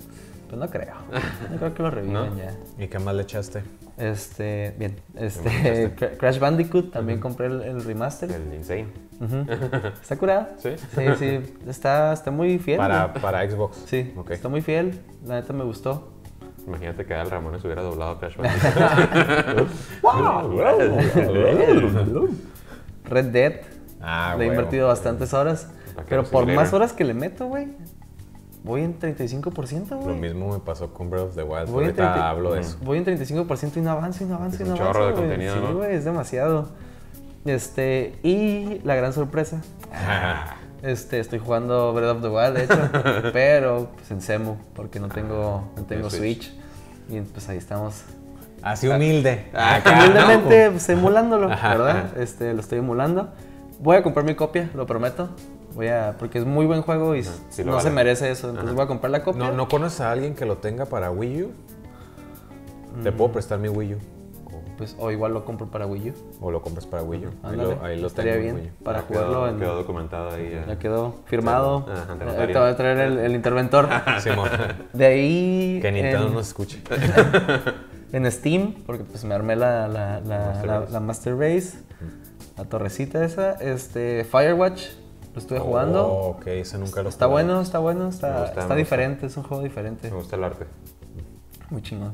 [0.49, 0.93] Pues no creo.
[1.51, 2.37] No creo que lo revivan ¿No?
[2.37, 2.53] ya.
[2.77, 3.63] ¿Y qué más le echaste?
[3.97, 4.97] Este, bien.
[5.15, 5.49] Este,
[5.95, 8.29] Cra- Crash Bandicoot también compré el, el remaster.
[8.31, 8.87] El Insane.
[10.01, 10.51] ¿Está curada?
[10.57, 10.71] ¿Sí?
[10.95, 11.39] Sí, sí.
[11.67, 12.77] Está, está muy fiel.
[12.77, 13.83] Para, para Xbox.
[13.85, 14.31] Sí, Ok.
[14.31, 14.99] está muy fiel.
[15.25, 16.11] La neta me gustó.
[16.67, 19.69] Imagínate que Al Ramones hubiera doblado Crash Bandicoot.
[23.05, 23.53] Red Dead.
[24.01, 25.69] Ah, le he invertido bastantes horas.
[26.09, 27.69] Pero por más horas que le meto, güey,
[28.65, 30.15] voy en 35%, Lo güey.
[30.17, 31.69] mismo me pasó con Breath of the Wild.
[31.69, 32.77] Voy Ahorita 30 hablo de eso.
[32.81, 34.93] Voy en 35% y no avanzo y no avanzo y Es no un avanzo.
[34.99, 35.23] chorro de güey.
[35.23, 35.73] contenido, Sí, ¿no?
[35.77, 36.67] güey, es demasiado.
[37.45, 39.61] Este, y la gran sorpresa.
[40.81, 45.07] Este, estoy jugando Breath of the Wild, de hecho, pero pues en Semu, porque no
[45.07, 46.51] tengo, no tengo Switch.
[46.51, 46.53] Switch.
[47.09, 48.03] Y pues ahí estamos.
[48.61, 49.47] Así humilde.
[49.55, 52.17] Ah, Acá, Humildemente, pues, emulándolo, Ajá, ¿verdad?
[52.19, 53.29] Este, lo estoy emulando.
[53.79, 55.29] Voy a comprar mi copia, lo prometo.
[55.75, 58.49] Voy a, porque es muy buen juego y sí no se merece eso.
[58.49, 59.45] Entonces voy a comprar la copia.
[59.47, 61.51] ¿No, ¿No conoces a alguien que lo tenga para Wii U?
[63.03, 63.17] Te Mm.
[63.17, 63.97] puedo prestar mi Wii U.
[64.77, 66.13] Pues, o igual lo compro para Wii U.
[66.41, 67.29] O lo compras para Wii U.
[67.43, 69.59] Ahí lo, ahí lo estaría tengo bien para Ya quedó- jugarlo en...
[69.59, 70.51] Quedó documentado ahí.
[70.53, 70.65] ya.
[70.65, 71.85] Ya quedó firmado.
[71.91, 72.39] Ajá, Eh.
[72.39, 73.87] Ahorita voy a traer el, el interventor.
[74.21, 74.49] Simón.
[74.93, 75.79] De ahí.
[75.81, 76.81] que Nintendo en, nos escuche.
[78.13, 80.91] en Steam, porque pues me armé la, la, la, Master la- Race.
[80.93, 81.77] la Master Race.
[82.57, 83.51] La torrecita esa.
[83.53, 84.23] Este.
[84.25, 84.81] Firewatch.
[85.35, 86.07] Lo estuve jugando.
[86.07, 89.43] Oh, ok, ese nunca lo Está bueno, está bueno, está, gusta, está diferente, es un
[89.43, 90.09] juego diferente.
[90.09, 90.65] Me gusta el arte.
[91.69, 92.13] Muy chingón.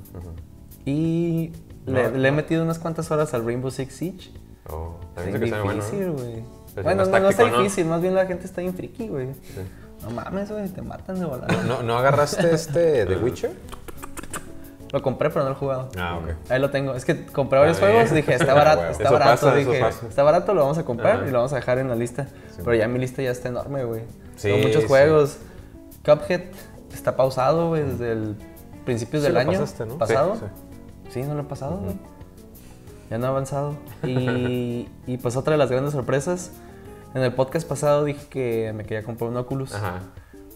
[0.85, 1.51] Y
[1.85, 4.31] le, No, le he metido unas cuantas horas al Rainbow Six Siege.
[4.69, 5.83] Oh, Está también está bueno.
[5.83, 6.13] difícil, ¿no?
[6.13, 6.43] güey.
[6.73, 7.57] Bueno, no, no está táctico, ¿no?
[7.59, 9.33] difícil, más bien la gente está bien friki, güey.
[9.33, 9.61] Sí.
[10.03, 11.61] No mames, güey, te matan de volada.
[11.63, 13.51] ¿No, ¿No agarraste este de Witcher?
[14.91, 15.89] Lo compré, pero no lo he jugado.
[15.97, 16.51] Ah, ok.
[16.51, 16.93] Ahí lo tengo.
[16.95, 18.91] Es que compré varios Ah, juegos y dije, está barato, Huevo.
[18.91, 19.31] está Eso barato.
[19.47, 21.27] pasa, dije, está barato, lo vamos a comprar Ajá.
[21.27, 22.27] y lo vamos a dejar en la lista.
[22.57, 24.01] pero ya mi lista ya está enorme, güey.
[24.35, 24.87] Sí, Tengo muchos sí.
[24.87, 25.37] juegos.
[26.03, 26.41] Cuphead
[26.93, 28.35] está pausado, güey, desde el
[28.85, 29.97] principios Sí del lo año pasaste, ¿no?
[29.97, 30.35] pasado.
[30.35, 30.45] Sí,
[31.09, 31.95] Sí, no lo he pasado, güey.
[33.09, 33.75] Ya no he avanzado.
[34.03, 36.51] Y, y pues otra de las grandes sorpresas,
[37.13, 39.73] En el podcast pasado dije que me quería comprar un Oculus.
[39.75, 39.99] Ajá.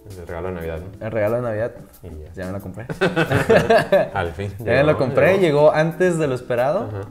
[0.10, 1.06] El regalo de Navidad, ¿no?
[1.06, 1.72] El regalo de Navidad.
[2.04, 2.34] Y ya.
[2.36, 2.86] Ya me lo compré.
[4.14, 4.54] Al fin.
[4.60, 5.42] ya me lo compré, llegó.
[5.42, 6.90] llegó antes de lo esperado.
[6.90, 7.02] Ajá.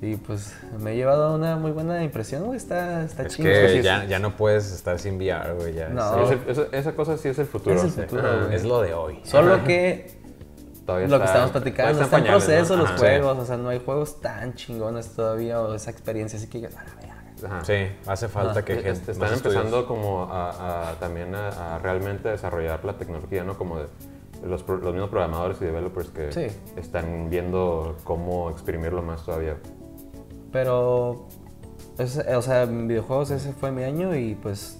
[0.00, 2.56] Y pues me he llevado una muy buena impresión, güey.
[2.56, 3.48] Está, está Es chido.
[3.50, 5.74] que ya, ya no puedes estar sin VR, güey.
[5.74, 6.28] Ya No.
[6.28, 7.74] Sí, es el- esa, esa cosa sí es el futuro.
[7.76, 8.54] Es el futuro, güey.
[8.54, 9.20] es lo de hoy.
[9.24, 10.16] Solo que
[10.86, 12.46] Todavía lo que estamos platicando, está en pañales, ¿no?
[12.46, 12.96] proceso los Ajá.
[12.98, 16.84] juegos, o sea, no hay juegos tan chingones todavía o esa experiencia, así que ah.
[17.44, 17.64] Ajá.
[17.64, 17.74] Sí,
[18.06, 19.12] hace falta que Es- gente.
[19.12, 19.56] es- más están estudios.
[19.64, 23.56] empezando como a, a- también a, a realmente desarrollar la tecnología, ¿no?
[23.58, 23.86] Como de
[24.44, 26.46] los, los mismos programadores y developers que Sí.
[26.76, 29.56] están viendo cómo exprimirlo más todavía.
[30.52, 31.26] Pero,
[31.98, 34.78] es- o sea, videojuegos ese fue mi año y pues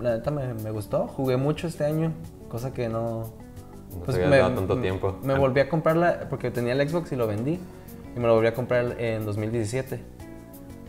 [0.00, 1.06] la neta me, me gustó.
[1.08, 2.12] Jugué mucho este año,
[2.48, 3.30] cosa que no...
[3.92, 5.16] No pues, dado tanto tiempo.
[5.22, 7.60] Me volví a comprarla porque tenía el Xbox y lo vendí.
[8.16, 10.00] Y me lo volví a comprar en 2017.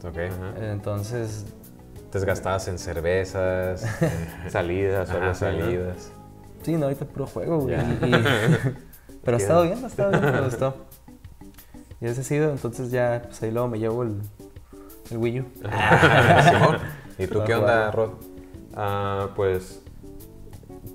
[0.03, 0.17] Ok.
[0.17, 0.71] Ajá.
[0.71, 1.45] Entonces,
[2.11, 3.83] Te gastabas en cervezas,
[4.43, 5.51] en Salidas o algo ajá, así, ¿no?
[5.65, 6.11] salidas.
[6.63, 7.75] sí, no, ahorita puro juego, güey.
[7.75, 8.73] Y- y-
[9.23, 10.75] pero ha estado bien, ha estado bien, me gustó.
[12.01, 14.19] Y ese ha sido, entonces ya, pues ahí luego me llevo el,
[15.09, 15.45] el Wii U.
[17.17, 17.91] ¿Y tú qué onda.
[17.91, 18.11] Rod?
[18.75, 19.81] Ah, pues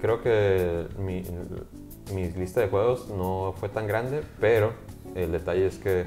[0.01, 1.23] creo que mi,
[2.15, 4.73] mi lista de juegos no fue tan grande, pero
[5.15, 6.07] el detalle es que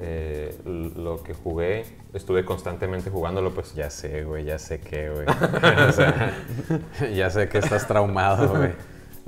[0.00, 1.84] eh, lo que jugué,
[2.14, 5.26] estuve constantemente jugándolo, pues Ya sé, güey, ya sé qué, güey.
[5.88, 6.34] O sea,
[7.14, 8.70] ya sé que estás traumado, güey.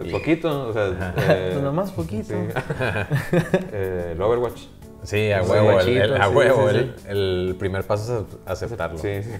[0.02, 2.28] Y- poquito, o sea, eh, Pues nomás poquito.
[2.28, 2.34] sí.
[3.72, 4.62] Eh, el Overwatch.
[5.02, 6.70] Sí, a huevo, el, a sí, huevo.
[6.70, 6.76] sí,
[7.08, 8.98] el, el primer paso es aceptarlo.
[8.98, 9.30] Sí, sí.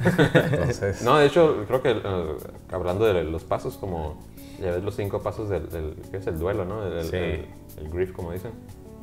[0.52, 2.36] Entonces, No, de hecho, creo que eh,
[2.72, 4.18] hablando de los pasos, como
[4.58, 6.86] ya ves los cinco pasos del, del- ¿qué es el duelo, ¿no?
[6.86, 7.16] El, Sí.
[7.16, 7.46] el-
[7.78, 8.52] el grief, como dicen.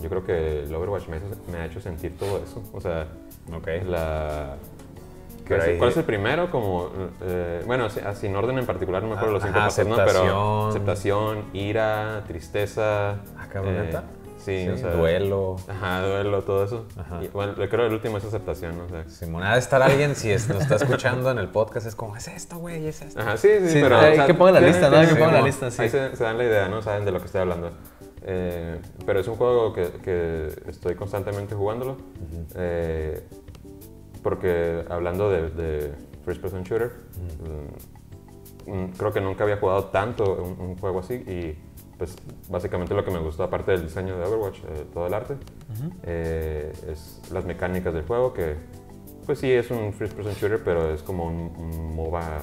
[0.01, 1.19] Yo creo que el Overwatch me,
[1.51, 2.61] me ha hecho sentir todo eso.
[2.73, 3.07] O sea,
[3.53, 3.67] ok.
[3.87, 4.55] la...
[5.39, 6.51] ¿qué Pero es- ahí- ¿Cuál es el primero?
[6.51, 6.89] Como,
[7.23, 9.95] eh, bueno, ah, sin orden en particular, no me acuerdo los cinco Ajá, pasos, ¿no?
[9.95, 10.69] Pero aceptación.
[10.69, 13.11] aceptación, ira, tristeza.
[13.37, 14.03] Ah, eh, ¿neta?
[14.37, 15.57] Sí, o sea, duelo.
[15.67, 16.85] Ajá, duelo, todo eso.
[16.97, 17.21] Ajá.
[17.21, 18.85] Y, bueno, creo que el último es aceptación, ¿no?
[18.85, 21.85] O sea, Simón, ha de estar alguien, si es- nos está escuchando en el podcast,
[21.87, 23.19] es como, es esto, güey, es esto.
[23.19, 23.97] Ajá, sí, sí, Sí, pero...
[23.97, 24.97] hay que pongan la lista, ¿no?
[24.97, 25.81] Hay que pongan la lista, sí.
[25.81, 26.81] Ahí se, se dan la idea, ¿no?
[26.81, 27.71] Saben de lo que estoy hablando.
[28.29, 31.95] Eh, pero es un juego que, que estoy constantemente jugándolo.
[32.55, 33.23] Eh,
[34.21, 35.93] porque hablando de, de
[36.25, 36.91] First Person Shooter,
[38.65, 41.57] mm, creo que nunca había jugado tanto un, un juego así y
[41.97, 42.17] pues
[42.49, 45.37] básicamente lo que me gustó aparte del diseño de Overwatch, eh, todo el arte,
[46.05, 48.55] es las mecánicas del juego que
[49.25, 52.41] pues sí es un First Person Shooter pero es como un, un MOBA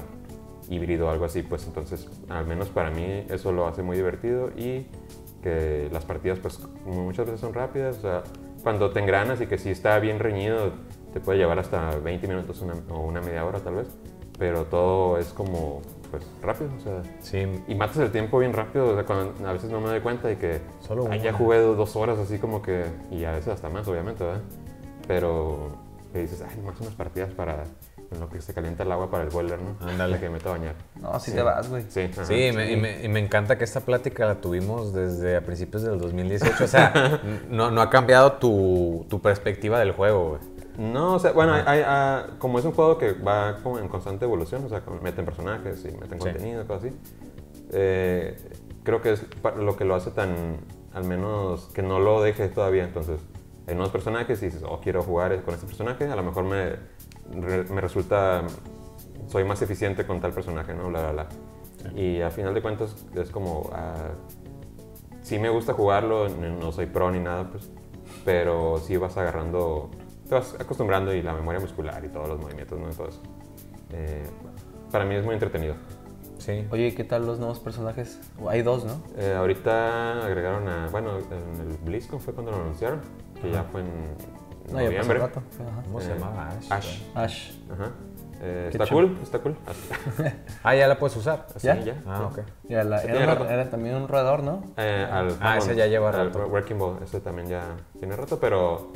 [0.67, 4.87] híbrido algo así pues entonces al menos para mí eso lo hace muy divertido y
[5.45, 8.23] que las partidas pues muchas veces son rápidas, o sea,
[8.63, 10.71] cuando te engranas y que si está bien reñido
[11.13, 13.87] te puede llevar hasta 20 minutos una- o una media hora tal vez,
[14.39, 18.87] pero todo es como pues rápido, o sea, Sí, y matas el tiempo bien rápido,
[18.89, 21.37] o sea, cuando a veces no me doy cuenta y que Solo "Ay, ya una".
[21.37, 24.41] jugué dos horas así como que, y a veces hasta más obviamente, ¿verdad?
[25.07, 25.67] Pero
[26.11, 27.65] que dices, ay, más unas partidas para
[28.15, 29.77] en lo que se calienta el agua para el boiler, ¿no?
[29.87, 30.17] Ándale.
[30.19, 30.75] Que me meto a bañar.
[30.99, 31.83] No, si te vas, güey.
[31.89, 32.25] Sí, ajá.
[32.25, 35.83] Sí, me- Y, me, y me encanta que esta plática la tuvimos desde a principios
[35.83, 36.63] del 2018.
[36.63, 40.41] O sea, no, no ha cambiado tu, tu perspectiva del juego, güey.
[40.77, 43.87] No, o sea, bueno, hay- hay, ah, como es un juego que va como en
[43.87, 46.29] constante evolución, o sea, meten personajes y meten Sí.
[46.29, 46.97] contenido, cosas así,
[47.71, 48.37] eh,
[48.83, 49.25] creo que es
[49.57, 50.57] lo que lo hace tan,
[50.93, 52.83] al menos, que no lo deje todavía.
[52.83, 53.19] Entonces,
[53.67, 56.73] hay nuevos personajes y dices, oh, quiero jugar con este personaje, a lo mejor me,
[57.33, 58.43] me resulta,
[59.27, 60.89] soy más eficiente con tal personaje, ¿no?
[60.89, 61.27] Bla, bla, bla.
[61.95, 64.11] Y al final de cuentas es como, ah,
[65.21, 67.69] sí me gusta jugarlo, no soy pro ni nada, pues,
[68.23, 69.89] pero sí vas agarrando,
[70.27, 72.89] te vas acostumbrando y la memoria muscular y todos los movimientos, ¿no?
[72.89, 73.07] Eso.
[73.91, 74.23] Eh,
[74.91, 75.75] para mí es muy entretenido.
[76.37, 76.67] Sí.
[76.69, 78.19] Oye, ¿y ¿qué tal los nuevos personajes?
[78.47, 79.01] Hay dos, ¿no?
[79.17, 83.01] Eh, ahorita agregaron a, bueno, en el BlizzCon fue cuando lo anunciaron,
[83.41, 83.87] que ya fue en
[84.71, 85.19] No, ya pasó noviembre.
[85.19, 85.41] rato.
[85.69, 85.81] Ajá.
[85.83, 86.49] ¿Cómo se Eh, llamaba?
[86.49, 86.71] Ash.
[86.71, 87.01] Ash.
[87.15, 87.51] Ash.
[87.71, 87.91] Ajá.
[88.41, 89.07] Eh, está chulo.
[89.07, 89.55] cool, está cool.
[90.63, 91.45] Ah, ya la puedes usar.
[91.55, 91.79] así ¿Ya?
[91.79, 91.95] ya.
[92.05, 92.39] Ah, sí.
[92.41, 92.45] ok.
[92.69, 93.49] Ya, la- era, un- rato.
[93.49, 94.63] era también un roedor, ¿no?
[94.77, 96.47] Eh, al Ah, ese ya lleva al rato.
[96.47, 97.61] Wrecking Ball, ese también ya
[97.97, 98.91] tiene rato, pero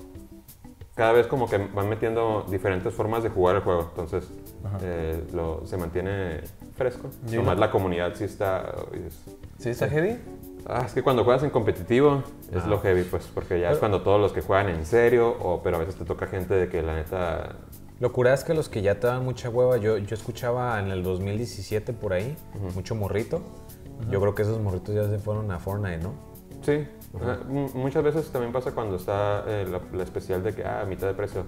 [0.96, 4.28] cada vez como que van metiendo diferentes formas de jugar el juego, entonces
[4.82, 6.42] eh, lo, se mantiene
[6.76, 7.10] fresco.
[7.32, 8.74] Nomás no- la comunidad sí está...
[8.94, 10.20] es- ¿Sí está heavy?
[10.66, 12.68] Ah, es que cuando juegas en competitivo es Ah.
[12.68, 15.78] lo heavy, pues, porque ya es cuando todos los que juegan en serio, o, pero
[15.78, 17.56] a veces te toca gente de que la neta...
[18.00, 20.90] Lo cura es que los que ya te dan mucha hueva, yo, yo escuchaba en
[20.92, 22.36] el 2017 por ahí,
[22.76, 23.42] mucho morrito.
[24.10, 26.14] Yo creo que esos morritos ya se fueron a Fortnite, ¿no?
[26.62, 26.88] Sí,
[27.50, 30.86] m- muchas veces también pasa cuando está eh, la, la especial de que, ah, a
[30.86, 31.44] mitad de precio.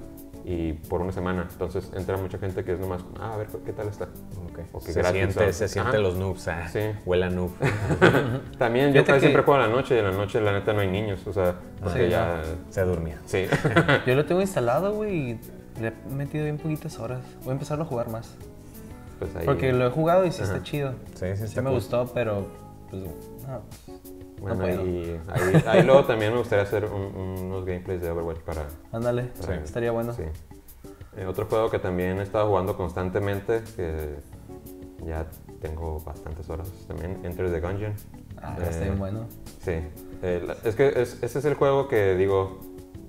[0.45, 1.47] Y por una semana.
[1.51, 4.05] Entonces entra mucha gente que es nomás, ah, a ver qué tal está.
[4.05, 4.59] Ok.
[4.73, 5.99] O que Se gratis, siente, se siente Ajá.
[5.99, 6.47] los noobs.
[6.47, 6.79] ah, Sí.
[7.05, 7.51] Huele a noob.
[8.57, 10.51] También yo Fíjate casi que- siempre juego en la noche y en la noche la
[10.53, 12.41] neta no hay niños, o sea, porque Sí, ya...
[12.69, 13.19] Se durmía.
[13.25, 13.45] Sí.
[14.05, 15.39] Yo lo tengo instalado, güey, y
[15.79, 17.21] le he metido bien poquitas horas.
[17.41, 18.35] Voy a empezarlo a jugar más.
[19.19, 19.45] pues ahí...
[19.45, 20.93] Porque lo he jugado y sí está chido.
[21.15, 21.75] Sí, sí, Sí está me cool.
[21.79, 22.47] gustó, pero
[22.89, 23.61] pues no.
[24.41, 28.39] Bueno, no y ahí, ahí luego también me gustaría hacer un- unos gameplays de Overwatch
[28.39, 28.65] para...
[28.91, 29.51] Ándale, Sí.
[29.63, 30.13] estaría bueno.
[30.13, 30.23] Sí.
[31.17, 34.15] Eh, otro juego que también he estado jugando constantemente, que
[35.05, 35.27] ya
[35.61, 37.93] tengo bastantes horas también, Enter the Gungeon.
[38.41, 39.27] Ah, Eh, está bien bueno.
[39.63, 39.73] Sí.
[40.23, 42.59] Eh, la- es que es- ese es el juego que digo,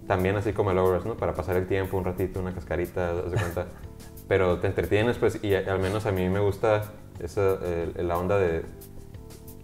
[0.06, 1.16] también así como el Overwatch, ¿no?
[1.16, 3.66] Para pasar el tiempo, un ratito, una cascarita, haz de cuenta.
[4.28, 6.82] Pero te entretienes, pues, y a- al menos a mí me gusta
[7.20, 8.64] esa, eh, la onda de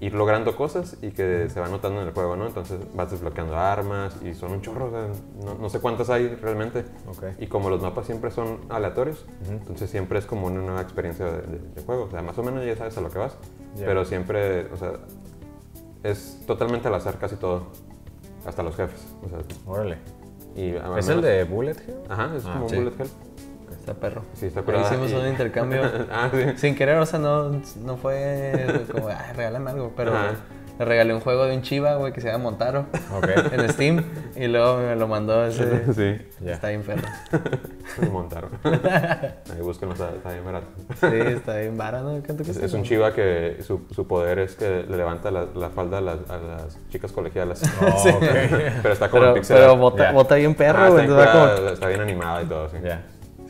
[0.01, 2.47] ir logrando cosas y que se va notando en el juego, ¿no?
[2.47, 5.09] Entonces vas desbloqueando armas y son un chorro, o sea,
[5.45, 6.85] no, no sé cuántas hay realmente.
[7.09, 7.25] Ok.
[7.41, 11.43] Y como los mapas siempre son aleatorios, entonces siempre es como una nueva experiencia de,
[11.43, 12.05] de- de juego.
[12.05, 13.37] O sea, más o menos ya sabes a lo que vas,
[13.77, 13.87] Ya.
[13.87, 14.93] pero siempre, o sea,
[16.05, 17.65] es totalmente al azar casi todo,
[18.47, 19.05] hasta los jefes.
[19.25, 19.99] O sea, Órale.
[20.55, 21.97] y ¿Es el menos- de Bullet Hell?
[22.09, 22.77] Ajá, es Ah, como sí.
[22.77, 23.09] Bullet Hell.
[23.89, 24.23] Está perro.
[24.35, 25.83] Sí, está Ahí hicimos y- un intercambio.
[26.13, 26.45] ah, sí.
[26.57, 27.51] Sin querer, o sea, no,
[27.85, 30.33] no fue como, ay, regálame algo, pero Ajá.
[30.79, 32.87] le regalé un juego de un chiva, güey, que se llama Montaro
[33.53, 34.05] en Steam
[34.37, 35.93] y luego me lo mandó ese.
[35.93, 36.53] Sí, Ya.
[36.53, 37.03] Está bien perro.
[37.99, 38.51] se montaron.
[38.65, 40.67] Ahí búsquenlo, está, está bien barato.
[41.01, 41.77] Sí, está bien.
[41.77, 45.71] ¿Cuánto Es, es un chiva que su, su poder es que le levanta la, la
[45.71, 47.63] falda a las, a las chicas colegialas.
[47.83, 48.11] Oh, Sí.
[48.83, 49.67] Pero está como Pero, pixelado.
[49.67, 50.13] pero bota, Ya.
[50.13, 51.07] bota bien Ah, perro, está, güey.
[51.07, 52.77] bien como- está bien animada y todo, sí.
[52.85, 53.03] Ya.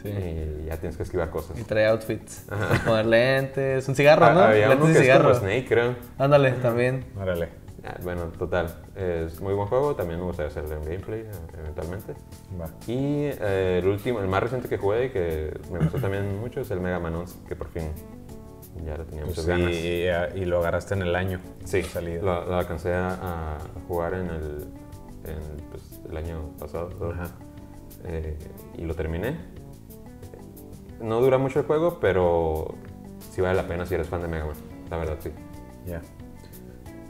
[0.02, 0.08] Sí.
[0.08, 1.58] Y ya tienes que esquivar cosas.
[1.58, 2.46] Y trae outfits.
[2.86, 4.40] Poner lentes, un cigarro, Ah, ¿no?
[4.40, 5.34] Había lentes uno y que es como cigarro.
[5.40, 5.94] Snake, creo.
[6.18, 7.04] Ándale, también.
[7.20, 7.48] Órale.
[7.84, 8.74] Ah, bueno, total.
[8.96, 9.94] Es muy buen juego.
[9.94, 12.12] También me gustaría hacerle un gameplay eh, eventualmente.
[12.60, 12.66] Va.
[12.86, 16.60] Y eh, el último, el más reciente que jugué y que me gustó también mucho
[16.60, 17.84] es el Mega Man 11, que por fin
[18.84, 19.50] ya lo tenía Pues muchas sí,
[20.04, 20.34] ganas.
[20.36, 21.40] y, y lo agarraste en el año.
[21.64, 22.20] Sí, salida.
[22.22, 24.66] lo, lo alcancé a, a jugar en el,
[25.24, 26.90] en, pues, el año pasado.
[27.12, 27.30] Ajá.
[28.04, 28.36] Eh,
[28.76, 29.36] y lo terminé.
[31.00, 32.74] No dura mucho el juego, pero
[33.32, 34.54] sí vale la pena si eres fan de Mega Man.
[34.90, 35.30] La verdad, sí.
[35.86, 36.00] Ya.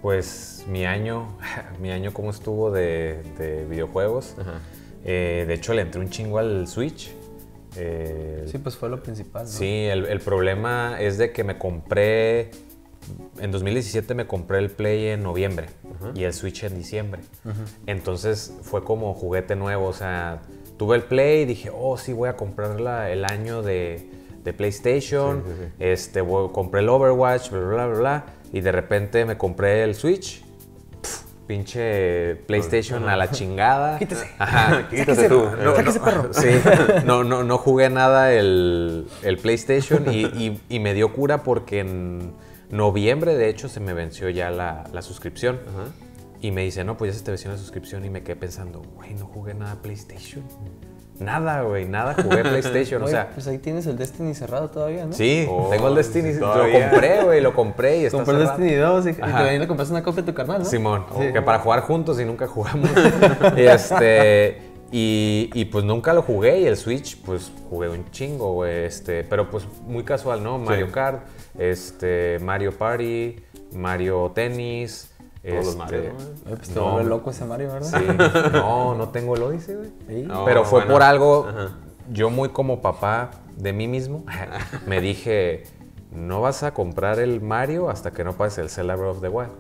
[0.03, 1.37] Pues mi año,
[1.81, 4.35] mi año cómo estuvo de, de videojuegos.
[4.39, 4.61] Ajá.
[5.05, 7.11] Eh, de hecho, le entré un chingo al Switch.
[7.77, 9.49] Eh, Sí, pues fue lo principal, ¿no?
[9.51, 12.51] Sí, el, el problema es de que me compré,
[13.39, 15.67] en 2017 me compré el Play en noviembre
[16.15, 17.23] y el Switch en diciembre.
[17.87, 20.41] Entonces fue como juguete nuevo, o sea,
[20.79, 24.09] tuve el Play y dije, oh, sí, voy a comprar la- el año de,
[24.45, 25.73] de PlayStation, Sí, sí, sí.
[25.81, 29.95] Este, voy- compré el Overwatch, bla, bla, bla, bla, y de repente me compré el
[29.95, 30.43] Switch.
[31.47, 33.99] Pinche PlayStation a la chingada.
[33.99, 34.29] Quítese.
[34.39, 34.87] Ajá.
[34.91, 35.45] Quítate tú.
[35.63, 36.49] No, Eh, no, Sí,
[37.07, 41.81] no, no, no jugué nada el, el PlayStation y, y- y me dio cura porque
[41.81, 42.33] en
[42.71, 45.59] noviembre, de hecho, se me venció ya la, la suscripción.
[45.69, 45.91] Ajá.
[46.41, 48.81] Y me dice, no, pues ya se te venció la suscripción y me quedé pensando,
[48.95, 50.45] güey, no jugué nada PlayStation.
[51.19, 53.03] Nada, güey, nada jugué PlayStation.
[53.03, 55.13] o sea, pues ahí tienes el Destiny cerrado todavía, ¿no?
[55.13, 58.41] sí, Oh, tengo el Destiny, lo compré, güey, lo compré y está Compré el.
[58.47, 60.65] Destiny 2 y, y también le compraste una copia a tu carnal, ¿no?
[60.65, 61.33] Simón, Sí.
[61.33, 62.89] que para jugar juntos y nunca jugamos.
[63.57, 64.59] este,
[64.93, 68.85] y, y, pues nunca lo jugué y el Switch, pues jugué un chingo, güey.
[68.85, 70.59] Este, pero pues muy casual, ¿no?
[70.59, 71.27] Mario Kart,
[71.59, 73.37] este, Mario Party,
[73.75, 75.11] Mario Tennis.
[75.51, 76.13] Todos los este, Mario,
[76.49, 76.57] ¿no?
[76.57, 76.93] Pues te No.
[76.93, 78.01] vuelve loco ese Mario, ¿verdad?
[78.01, 78.07] Sí,
[78.53, 79.91] no, no tengo el Odyssey, güey.
[80.09, 80.23] Sí.
[80.27, 80.93] No, Pero fue bueno.
[80.95, 81.69] por algo, Ajá.
[82.11, 84.25] yo muy como papá de mí mismo,
[84.87, 85.65] me dije,
[86.13, 89.29] no vas a comprar el Mario hasta que no pases el Zelda Breath of the
[89.29, 89.51] Wild.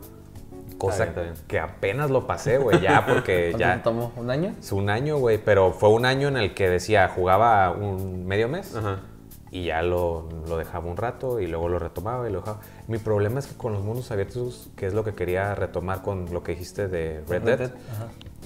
[0.79, 1.48] Cosa Está bien, está bien.
[1.48, 4.12] que apenas lo pasé, güey, ya porque ¿Cuánto ya tomó?
[4.16, 4.55] ¿Un año?
[4.61, 8.48] es un año, güey, pero fue un año en el que decía, jugaba un medio
[8.48, 9.01] mes Ajá.
[9.50, 12.61] Y ya lo, lo dejaba un rato y luego lo retomaba y lo dejaba.
[12.87, 16.32] Mi problema es que con los mundos abiertos, que es lo que quería retomar con
[16.32, 17.70] lo que dijiste de Red, Dead,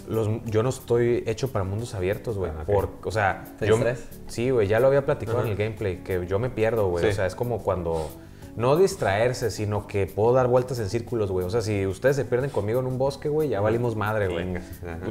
[0.08, 2.50] los, yo no estoy hecho para mundos abiertos, güey.
[2.50, 2.64] Ah,
[3.04, 3.78] O sea, ¿Te yo,
[4.26, 7.04] sí, güey, ya lo había platicado en el gameplay, que yo me pierdo, güey.
[7.04, 7.10] Sí.
[7.10, 8.10] O sea, es como cuando,
[8.56, 11.46] no distraerse, sino que puedo dar vueltas en círculos, güey.
[11.46, 14.58] O sea, si ustedes se pierden conmigo en un bosque, güey, ya valimos madre, güey.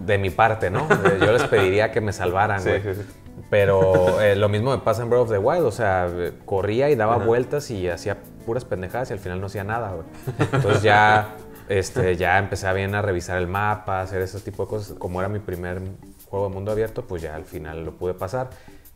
[0.06, 0.88] De mi parte, ¿no?
[0.92, 2.82] Eh, Yo les pediría que me salvaran, güey.
[2.82, 3.02] sí, sí.
[3.50, 6.90] Pero eh, lo mismo me pasa en Breath of the Wild, o sea, eh, corría
[6.90, 10.06] y daba vueltas y hacía puras pendejadas y al final no hacía nada, güey.
[10.54, 11.36] Entonces ya,
[11.68, 14.98] este, ya empecé a bien a revisar el mapa, hacer ese tipo de cosas.
[14.98, 15.82] Como era mi primer
[16.30, 18.52] juego de mundo abierto, pues ya al final lo pude pasar.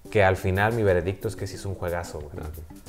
[0.10, 2.32] Que al final mi veredicto es que sí es un juegazo, güey.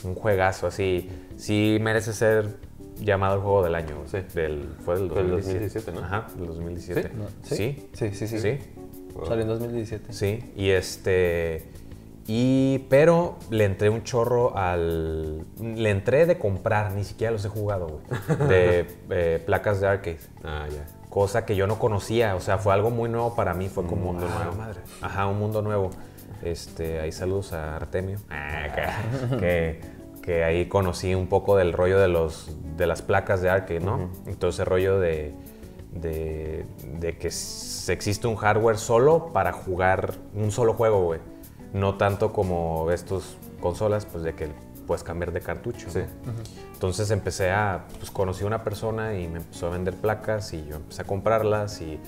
[0.05, 1.11] Un juegazo, así.
[1.37, 2.57] Sí merece ser
[3.01, 4.09] llamado el juego del año, güey.
[4.09, 4.19] Sí.
[4.35, 5.91] Del, fue del Fue el 2017.
[5.91, 6.01] 2017, ¿no?
[6.05, 7.09] Ajá, del 2017.
[7.09, 7.15] ¿Sí?
[7.17, 7.89] No, ¿Sí?
[7.95, 8.39] Sí, sí, sí.
[8.39, 8.59] Sí.
[9.27, 10.13] Salió en 2017.
[10.13, 11.71] Sí, y este.
[12.29, 15.45] Y, pero le entré un chorro al...
[15.61, 18.49] Le entré de comprar, ni siquiera los he jugado, güey.
[18.49, 20.19] De eh, placas de arcade.
[20.43, 20.87] Ah, ya.
[21.09, 23.69] Cosa que yo no conocía, o sea, fue algo muy nuevo para mí.
[23.69, 24.57] Fue Un como, mundo "Ah, nuevo".
[24.57, 24.81] madre.
[25.01, 25.91] Ajá, un mundo nuevo.
[26.51, 28.19] Este, ahí saludos a Artemio.
[28.31, 28.69] Ah,
[29.31, 29.81] que, que,
[30.23, 34.11] que ahí conocí un poco del rollo de, los, de las placas de arcade, ¿no?
[34.27, 35.35] Entonces, el rollo de,
[35.93, 36.65] de,
[37.01, 41.21] de que existe un hardware solo para jugar un solo juego, güey.
[41.73, 44.49] No tanto como estos consolas, pues de que
[44.87, 45.91] puedes cambiar de cartucho.
[45.91, 46.01] Sí.
[46.25, 46.33] ¿no?
[46.73, 50.65] Entonces empecé a, pues conocí a una persona y me empezó a vender placas y
[50.67, 51.99] yo empecé a comprarlas y,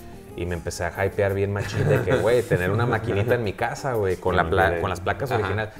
[0.41, 3.53] y me empecé a hypear bien machín de que, güey, tener una maquinita en mi
[3.55, 5.41] casa, güey, con, la pla- con las placas Ajá.
[5.41, 5.75] originales.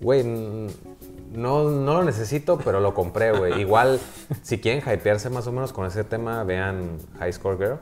[0.00, 3.60] Güey, no, no lo necesito, pero lo compré, güey.
[3.60, 3.98] Igual,
[4.42, 7.78] si quieren hypearse más o menos con ese tema, vean High Score Girl.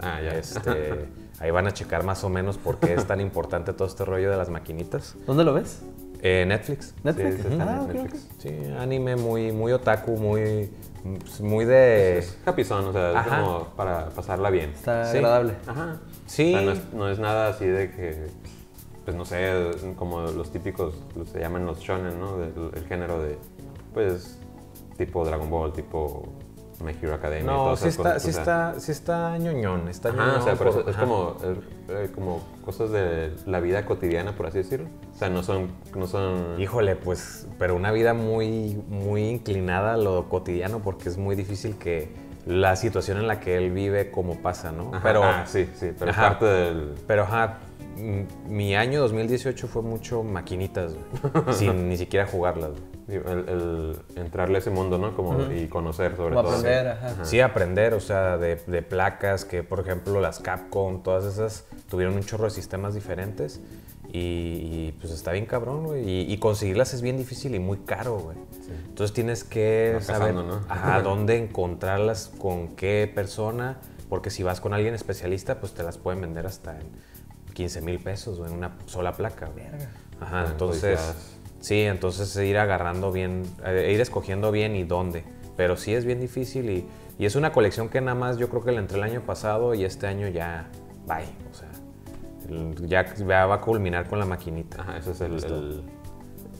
[0.00, 0.30] Ah, ya.
[0.38, 1.06] Este,
[1.38, 4.30] ahí van a checar más o menos por qué es tan importante todo este rollo
[4.30, 5.14] de las maquinitas.
[5.26, 5.82] ¿Dónde lo ves?
[6.22, 6.94] Eh, Netflix.
[7.04, 7.36] ¿Netflix?
[7.36, 7.92] Sí, ah, en ok, ok.
[7.94, 8.28] Netflix.
[8.38, 10.70] Sí, anime muy, muy otaku, muy,
[11.40, 12.18] muy de...
[12.18, 14.70] Es happy son, o sea, es como para pasarla bien.
[14.70, 15.18] Está Sí.
[15.18, 15.54] agradable.
[15.66, 15.96] Ajá.
[16.26, 16.54] Sí.
[16.54, 18.26] O sea, no, es, no es nada así de que,
[19.04, 22.38] pues no sé, como los típicos, los- se llaman los shonen, ¿no?
[22.38, 23.36] Del- el género de,
[23.92, 24.38] pues,
[24.96, 26.26] tipo Dragon Ball, tipo
[26.84, 27.50] My Hero Academia.
[27.50, 30.88] No, sí está, sí está, sí está ñoñón, está Ajá, ñoñón o sea, pero por-
[30.90, 31.36] es, como,
[31.88, 34.88] eh, como cosas de la vida cotidiana, por así decirlo.
[35.14, 36.60] O sea, no son, no son...
[36.60, 41.76] Híjole, pues, pero una vida muy, muy inclinada a lo cotidiano porque es muy difícil
[41.76, 42.08] que
[42.46, 44.90] la situación en la que él vive como pasa, ¿no?
[44.92, 46.20] Ajá, pero, ah, sí, sí, pero Ajá.
[46.20, 46.94] parte del...
[47.06, 47.58] pero ajá,
[48.46, 50.92] mi año 2018 fue mucho maquinitas,
[51.52, 52.72] sin ni siquiera jugarlas.
[53.06, 55.14] El, el entrarle a ese mundo, ¿no?
[55.14, 56.56] Como, Y conocer sobre Como todo.
[56.58, 57.24] aprender, ajá.
[57.24, 62.14] Sí, aprender, o sea, de, de placas, que por ejemplo las Capcom, todas esas tuvieron
[62.14, 63.60] un chorro de sistemas diferentes
[64.10, 66.08] y, y, pues está bien cabrón, güey.
[66.08, 68.36] Y, y conseguirlas es bien difícil y muy caro, güey.
[68.88, 70.60] Entonces tienes que saber cazando, ¿no?
[70.68, 75.98] ajá, dónde encontrarlas, con qué persona, porque si vas con alguien especialista, pues te las
[75.98, 76.86] pueden vender hasta en
[77.54, 79.66] 15 mil pesos, güey, en una sola placa, güey.
[80.20, 81.00] Ajá, Ah, entonces...
[81.64, 85.24] Sí, entonces ir agarrando bien, eh, ir escogiendo bien y dónde.
[85.56, 86.86] Pero sí es bien difícil y,
[87.18, 89.72] y es una colección que nada más yo creo que la entré el año pasado
[89.74, 90.68] y este año ya,
[91.06, 91.24] bye.
[91.50, 91.68] O sea,
[92.50, 94.82] el- ya, ya va a culminar con la maquinita.
[94.82, 95.82] Ajá, ese es el, el,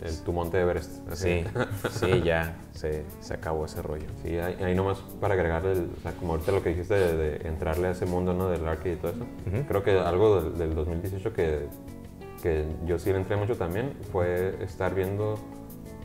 [0.02, 1.06] el- tu monte Everest.
[1.10, 1.44] así.
[1.44, 1.44] Sí,
[2.06, 4.06] sí, ya se, se acabó ese rollo.
[4.22, 7.14] Sí, ahí, ahí nomás para agregarle, el- o sea, como ahorita lo que dijiste de,
[7.16, 8.48] de entrarle a ese mundo, ¿no?
[8.48, 9.26] Del arcade y todo eso.
[9.68, 11.66] Creo que algo del, del 2018 que,
[12.44, 15.38] que yo sí le entré mucho también fue estar viendo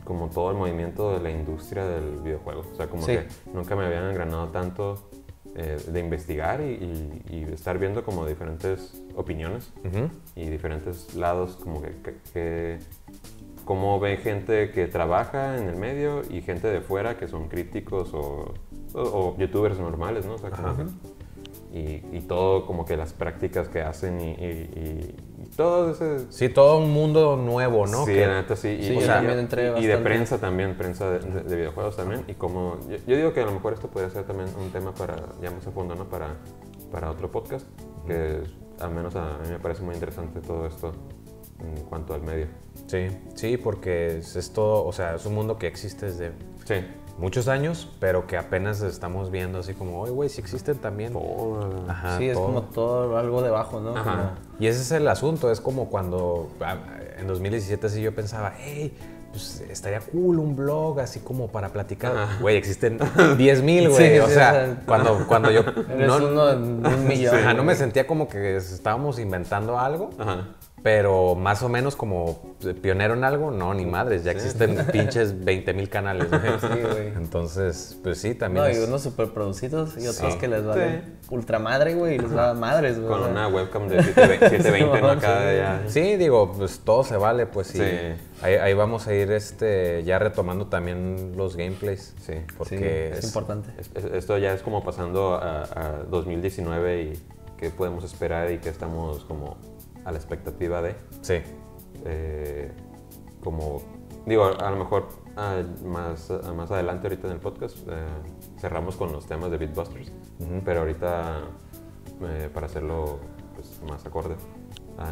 [0.04, 2.64] como todo el movimiento de la industria del videojuego.
[2.72, 3.12] O sea, como Sí.
[3.12, 4.96] que nunca me habían engranado tanto
[5.56, 10.08] eh, de investigar y, y- y estar viendo como diferentes opiniones Ujú.
[10.36, 12.78] y diferentes lados, como que, que- que-
[13.64, 18.14] cómo ve gente que trabaja en el medio y gente de fuera que son críticos
[18.14, 18.54] o,
[18.94, 20.34] o- o youtubers normales, ¿no?
[20.34, 25.14] O sea, como que- y, y todo como que las prácticas que hacen y- y
[25.56, 26.30] todo ese...
[26.30, 28.04] Sí, todo un mundo nuevo, ¿no?
[28.06, 28.68] Sí, Que- la neta sí.
[28.68, 31.96] Y, Sí, o sea, también entré y- de prensa también, prensa de, de- de videojuegos
[31.96, 32.24] también.
[32.28, 34.92] Y como, yo, yo digo que a lo mejor esto podría ser también un tema
[34.94, 36.08] para, ya más a fondo, ¿no?
[36.08, 36.36] Para,
[36.90, 37.66] para otro podcast,
[38.06, 38.40] que
[38.80, 40.92] al menos a, mí me parece muy interesante todo esto
[41.60, 42.46] en cuanto al medio.
[42.86, 46.32] sí, sí, porque es, es todo, o sea, es un mundo que existe desde
[46.64, 46.74] Sí.
[47.20, 51.12] Muchos años, pero que apenas estamos viendo así como, oye, güey, si existen también.
[51.12, 51.84] Todo.
[51.88, 52.46] Ajá, sí, es todo.
[52.46, 53.96] como todo algo debajo, ¿no?
[53.96, 54.02] Ajá.
[54.16, 56.76] Como- Y ese es el asunto, es como cuando ah,
[57.18, 58.96] en 2017 así yo pensaba, hey,
[59.32, 62.16] pues estaría cool un blog así como para platicar.
[62.16, 62.38] Ajá.
[62.40, 62.98] Güey, existen
[63.38, 64.14] 10 mil, güey.
[64.14, 65.60] Sí, o sí, sea, cuando, cuando yo...
[65.88, 67.36] Eres no, uno un millón.
[67.36, 70.48] Ajá, no me sentía como que estábamos inventando algo, Ajá.
[70.82, 75.74] Pero más o menos como pionero en algo, no, ni madres, ya existen pinches 20
[75.74, 76.28] mil canales.
[76.30, 76.40] güey.
[76.60, 77.06] Sí, güey.
[77.08, 80.38] Entonces, pues sí, también No, y unos super producidos y otros Sí.
[80.38, 83.08] que les valen ultramadre, güey, y les va madres, güey.
[83.10, 85.10] Con una webcam de 720, 720 ¿no?
[85.10, 85.56] Sí, Acá sí.
[85.56, 85.82] ya.
[85.88, 87.78] Sí, digo, pues todo se vale, pues sí.
[87.78, 87.86] Sí.
[88.42, 92.14] Ahí, ahí vamos a ir este, ya retomando también los gameplays.
[92.22, 92.34] Sí.
[92.56, 93.70] Porque Sí, es, es, importante.
[93.78, 97.22] Es- es- Esto ya es como pasando a, a 2019 y
[97.58, 99.56] qué podemos esperar y que estamos como
[100.04, 100.94] a la expectativa de.
[101.22, 101.40] Sí,
[102.04, 102.70] eh,
[103.42, 103.82] como,
[104.26, 108.06] digo, a lo mejor ah, más, ah, más adelante ahorita en el podcast eh,
[108.58, 110.12] cerramos con los temas de Beatbusters,
[110.64, 111.40] pero ahorita
[112.22, 113.18] eh, para hacerlo
[113.54, 114.34] pues, más acorde,
[114.98, 115.10] ah,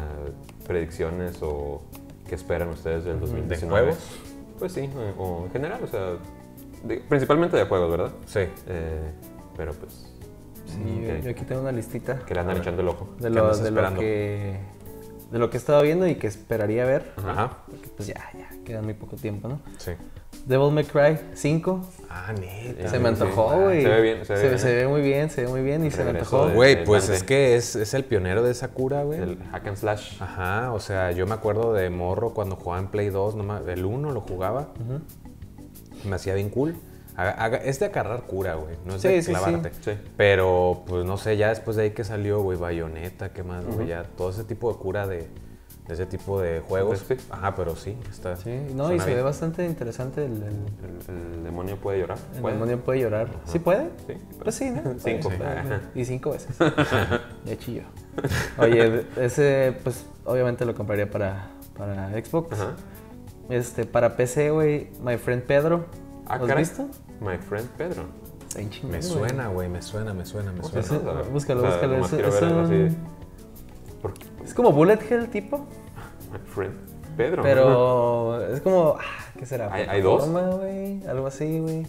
[0.67, 1.81] predicciones o
[2.27, 3.67] qué esperan ustedes del 2019.
[3.87, 4.03] juegos?
[4.59, 6.17] Pues sí, eh, o en general, o sea,
[6.83, 8.11] de- principalmente de juegos, ¿verdad?
[8.25, 8.41] sí.
[9.57, 10.05] Pero pues,
[10.65, 11.21] Sí, yo- ok.
[11.23, 13.09] yo aquí tengo una listita que le andan echando el ojo.
[13.17, 13.99] de ¿Qué lo, de lo esperando?
[13.99, 14.59] que
[15.31, 17.11] de lo que he estado viendo y que esperaría ver.
[17.17, 17.57] Ajá.
[17.69, 19.59] Porque pues ya, ya, queda muy poco tiempo, ¿no?
[19.77, 19.91] Sí.
[20.45, 21.85] Devil May Cry 5.
[22.09, 22.89] Ah, neta.
[22.89, 23.81] se me antojó, güey.
[23.81, 24.75] se ve bien, se ve bien, se ¿eh?
[24.75, 26.49] ve muy bien, se ve muy bien y se me antojó.
[26.49, 27.17] Güey, pues Dante.
[27.17, 29.19] es que es, es el pionero de esa cura, güey.
[29.19, 30.21] El hack and slash.
[30.21, 33.71] Ajá, o sea, yo me acuerdo de Morro cuando jugaba en Play 2, no me-
[33.73, 34.69] el 1 lo jugaba.
[36.05, 36.75] Me hacía bien cool.
[37.19, 39.31] Haga- haga- es de agarrar cura, güey, no es de Sí, sí, sí.
[39.31, 39.71] clavarte.
[39.81, 39.91] Sí.
[40.15, 43.87] Pero, pues no sé, ya después de ahí que salió, güey, Bayonetta, ¿qué más, güey?
[43.87, 45.27] Ya todo ese tipo de cura de,
[45.87, 47.03] de ese tipo de juegos.
[47.07, 47.15] Sí.
[47.31, 48.35] Ajá, pero sí, está.
[48.37, 52.19] Sí, no, y se ve bastante interesante el, el, El, el demonio puede llorar.
[52.35, 52.53] el ¿Puede?
[52.53, 53.27] demonio puede llorar.
[53.45, 53.89] ¿Sí puede?
[54.07, 54.13] Sí.
[54.41, 54.81] Pues sí, ¿no?
[54.99, 55.29] Cinco.
[55.95, 56.55] Y cinco veces.
[57.45, 57.83] ya chillo.
[58.57, 61.47] Oye, ese, pues obviamente lo compraría para,
[61.77, 62.53] para Xbox.
[62.53, 62.75] Ajá.
[63.49, 65.85] Este, para PC, güey, My Friend Pedro.
[66.27, 66.63] Ah, ¿Lo has caray.
[66.63, 66.87] visto?
[67.21, 68.03] My friend Pedro.
[68.47, 71.11] Está bien chingón, Me suena, güey, me suena, me suena, me suena.
[71.13, 71.25] Ver.
[71.25, 72.73] búscalo, O sea, búscalo, es- quiero es ver algo así.
[72.73, 72.97] un-
[74.01, 74.13] ¿Por
[74.43, 75.57] Es como Bullet Hell tipo,
[76.31, 76.73] My friend
[77.17, 77.43] Pedro.
[77.43, 79.71] pero es como, ah, ¿qué será?
[79.73, 80.23] ¿Hay- hay dos?
[81.07, 81.85] Algo así, güey.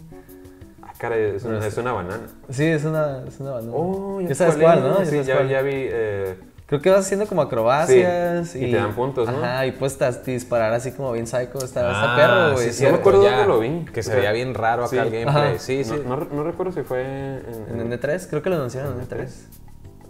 [0.82, 2.26] Ah, caray, es una, es una banana.
[2.50, 3.72] Sí, es una, es una banda.
[3.74, 4.98] Oh, ya sabes cuál, ¿no?
[4.98, 5.72] Ya Sí, ya vi.
[5.74, 6.36] eh,
[6.70, 9.36] Creo que vas haciendo como acrobacias Sí, y te dan puntos, ¿no?
[9.44, 11.58] Ajá, y puedes disparar así como bien psycho.
[11.58, 12.68] Está, Ah, perro, güey.
[12.68, 13.84] sí, sí, no ya, dónde lo vi.
[13.92, 15.48] Que se veía bien raro acá el gameplay.
[15.54, 15.58] Ajá.
[15.58, 15.92] Sí, sí.
[16.06, 19.28] No, no, no recuerdo si fue en, En N3, creo que lo anunciaron en N3.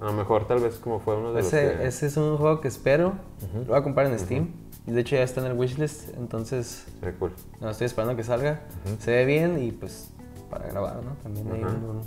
[0.02, 1.86] A lo mejor tal vez como fue uno de Ese, los que...
[1.88, 3.14] ese es un juego que espero.
[3.54, 4.50] Lo voy a comprar en Steam.
[4.86, 7.32] Y de hecho ya está en el wishlist, entonces Se ve cool.
[7.61, 8.61] no estoy esperando que salga.
[8.98, 10.11] Se ve bien y pues
[10.50, 11.12] para grabar, ¿no?
[11.22, 12.02] También hay un-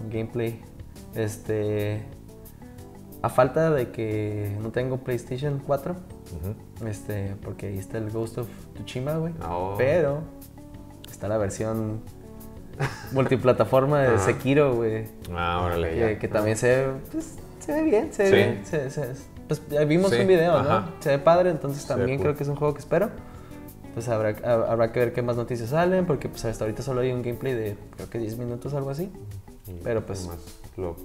[0.00, 0.60] un gameplay.
[1.14, 2.02] Este.
[3.22, 6.86] A falta de que no tengo PlayStation 4, Ujú.
[6.88, 9.32] este, porque ahí está el Ghost of Tsushima, güey.
[9.48, 9.74] Oh.
[9.78, 10.22] Pero
[11.10, 12.00] está la versión
[13.12, 14.18] multiplataforma de Ajá.
[14.18, 15.06] Sekiro, güey.
[15.32, 18.34] Ah, órale, Que, que también se ve, pues, se ve bien, se ve Sí.
[18.34, 18.60] bien.
[18.66, 20.80] se- se- pues vimos Sí, un video, ajá.
[20.80, 20.86] ¿no?
[21.00, 23.10] Se ve padre, entonces también creo que es un juego que espero.
[23.94, 27.02] Pues habrá, ha- habrá que ver qué más noticias salen, porque pues hasta ahorita solo
[27.02, 29.12] hay un gameplay de creo que 10 minutos, algo así.
[29.68, 30.38] Y Pero, pues- Más
[30.76, 30.96] lo,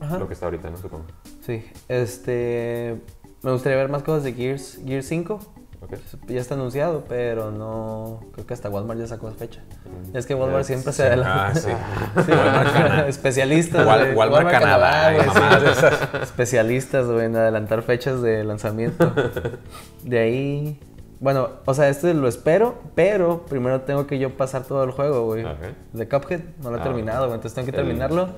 [0.00, 0.18] Ajá.
[0.18, 0.76] lo que está ahorita, ¿no?
[0.76, 1.04] Supongo.
[1.44, 3.00] Sí, este...
[3.42, 5.38] Me gustaría ver más cosas de Gears, Gears 5.
[5.80, 5.92] Ok.
[6.26, 8.20] Ya está anunciado, pero no...
[8.32, 9.60] Creo que hasta Walmart ya sacó fecha.
[10.12, 10.16] Mm.
[10.16, 11.46] Es que Walmart siempre se adelanta.
[11.48, 11.70] Ah, sí.
[12.26, 12.32] Sí,
[13.06, 13.86] especialistas.
[13.86, 14.16] Wal- güey.
[14.16, 16.18] Walmart Canadá sí.
[16.22, 19.12] Especialistas, güey, en adelantar fechas de lanzamiento.
[20.04, 20.80] De ahí.
[21.20, 25.24] Bueno, o sea, este lo espero, pero primero tengo que yo pasar todo el juego,
[25.26, 25.44] güey.
[25.44, 25.58] Ok.
[25.92, 27.34] De Cuphead, no lo he Ah, terminado, güey.
[27.36, 28.28] Entonces tengo que el- terminarlo.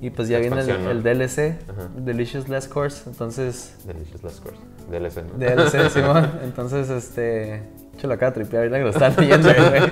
[0.00, 1.02] Y pues ya viene el.
[1.02, 1.38] DLC,
[1.68, 1.88] Ajá.
[1.96, 3.08] Delicious Last Course.
[3.10, 4.58] Entonces, Delicious Last Course.
[4.90, 5.38] DLC, ¿no?
[5.38, 6.30] DLC, Simón.
[6.44, 7.62] Entonces, este.
[8.00, 9.82] Yo lo acabo de tripear ahorita que lo están leyendo, güey.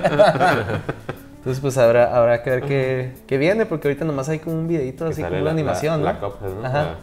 [1.39, 4.67] Entonces, pues habrá, habrá que ver qué, qué viene, porque ahorita nomás hay como un
[4.69, 6.35] videito así como una animación, la- ¿no?
[6.41, 6.67] la ¿no?
[6.67, 6.95] Ajá.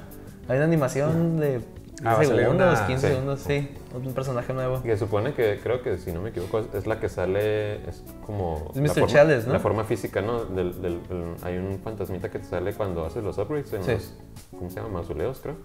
[0.50, 1.64] Hay una animación de 10
[2.06, 3.14] Ah, segundos, una- 15 sí.
[3.14, 3.70] segundos, sí.
[3.94, 4.82] Un personaje nuevo.
[4.82, 8.04] Que supone que, creo que si no me equivoco, es- es la que sale, es
[8.26, 8.68] como...
[8.72, 8.90] Es la Mr.
[8.94, 9.54] forma- Chalice, ¿no?
[9.54, 10.46] La forma física, ¿no?
[10.46, 13.92] Del, del- el- hay un fantasmita que te sale cuando haces los upgrades en Sí.
[13.92, 14.14] los,
[14.58, 14.90] ¿cómo se llama?
[14.90, 15.56] Mausoleos, creo.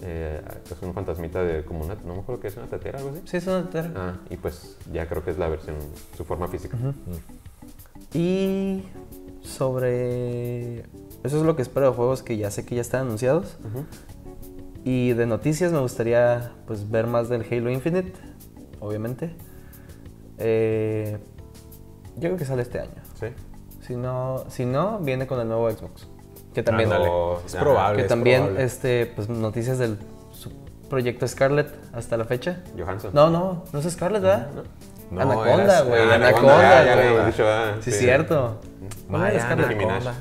[0.00, 3.10] Eh, es un fantasmita de como una, no me acuerdo qué es, una tetera, algo
[3.10, 3.22] así.
[3.26, 3.90] Sí, es una tetera.
[3.96, 5.76] Ah, y pues ya creo que es la versión,
[6.16, 6.76] su forma física.
[8.12, 8.82] Y
[9.42, 10.80] sobre.
[11.24, 13.56] Eso es lo que espero de juegos que ya sé que ya están anunciados.
[13.60, 13.84] Ujú.
[14.84, 18.12] Y de noticias me gustaría pues ver más del Halo Infinite,
[18.80, 19.34] obviamente.
[20.38, 21.18] Eh,
[22.16, 22.90] yo creo que sale este año.
[23.18, 23.26] Sí.
[23.80, 26.06] Si no, si no, viene con el nuevo Xbox.
[26.52, 26.90] Que también.
[26.92, 27.96] Oh, Es probable.
[27.96, 28.64] que es también probable.
[28.64, 29.98] este, pues, noticias del
[30.32, 30.52] su
[30.88, 32.60] proyecto Scarlet hasta la fecha.
[32.78, 33.10] Johansson.
[33.14, 34.48] No, no, no es Scarlet, ¿verdad?
[35.10, 36.00] No, Anaconda, güey.
[36.10, 37.46] ah, Anaconda, güey.
[37.46, 37.98] ah, Sí, sí.
[37.98, 38.60] cierto.
[39.06, 39.50] ¿Cómo era Vaya.
[39.50, 40.14] Anaconda.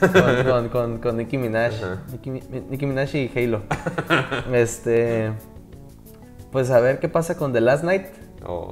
[0.00, 1.72] Con, con, con, con Nicki Minaj.
[2.12, 3.62] Nicki, Nicki Minaj y Halo.
[4.52, 5.32] este.
[6.52, 8.06] Pues a ver qué pasa con The Last Night.
[8.46, 8.70] Oh,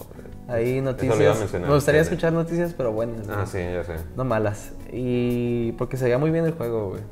[0.49, 1.53] Ahí noticias.
[1.53, 3.29] Me gustaría escuchar noticias, pero buenas.
[3.29, 3.47] Ah, ¿no?
[3.47, 3.97] sí, ya sé.
[4.17, 4.73] No malas.
[4.93, 7.03] Y porque se veía muy bien el juego, güey.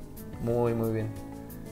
[0.43, 1.09] Muy, muy bien.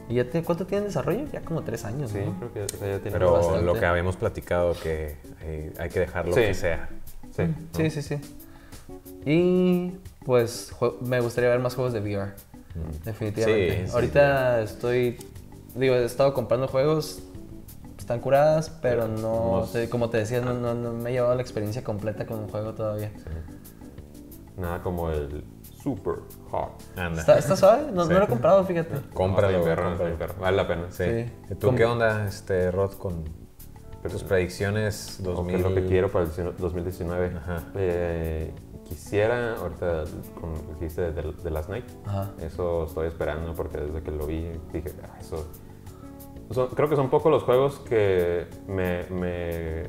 [0.09, 1.25] ¿Y ya te, cuánto tiene en desarrollo?
[1.33, 2.37] Ya como tres años, Sí, ¿no?
[2.51, 3.63] creo que sea, ya tiene Pero bastante.
[3.63, 6.41] lo que habíamos platicado, que eh, hay que dejarlo Sí.
[6.41, 6.89] que sea.
[7.31, 7.45] Sí.
[7.77, 8.17] Sí, sí, sí.
[9.25, 9.93] Y
[10.25, 12.33] pues me gustaría ver más juegos de VR.
[13.05, 13.77] Definitivamente.
[13.83, 15.19] Sí, sí, Ahorita estoy.
[15.75, 17.23] Digo, he estado comprando juegos.
[17.99, 19.67] Están curadas, pero no.
[19.73, 22.49] Te- como te decía, no, no- no me he llevado la experiencia completa con un
[22.49, 23.13] juego todavía.
[24.57, 25.45] Nada como el
[25.83, 26.15] Super
[26.51, 26.71] Hot.
[26.97, 27.21] Anda.
[27.21, 27.91] ¿Está, está suave?
[27.93, 28.13] No, Sí.
[28.13, 28.97] no lo he comprado, fíjate.
[29.15, 30.17] Cómpralo, perro, cómpralo.
[30.19, 30.35] perro.
[30.41, 30.87] Vale la pena.
[30.91, 31.05] Sí.
[31.05, 31.33] Sí.
[31.51, 33.25] ¿Y ¿Tú qué onda, este, Rod, con
[34.11, 35.57] tus predicciones O 2000?
[35.57, 37.37] qué es lo que quiero para el 2019.
[37.37, 37.65] Ajá.
[37.77, 38.53] Eh,
[38.95, 40.05] quisiera, ahorita
[40.41, 42.31] con lo que dijiste de, de Last Night, Ajá.
[42.41, 45.47] eso estoy esperando porque desde que lo vi dije, ah, eso.
[46.51, 49.85] son- creo que son pocos los juegos que me, me,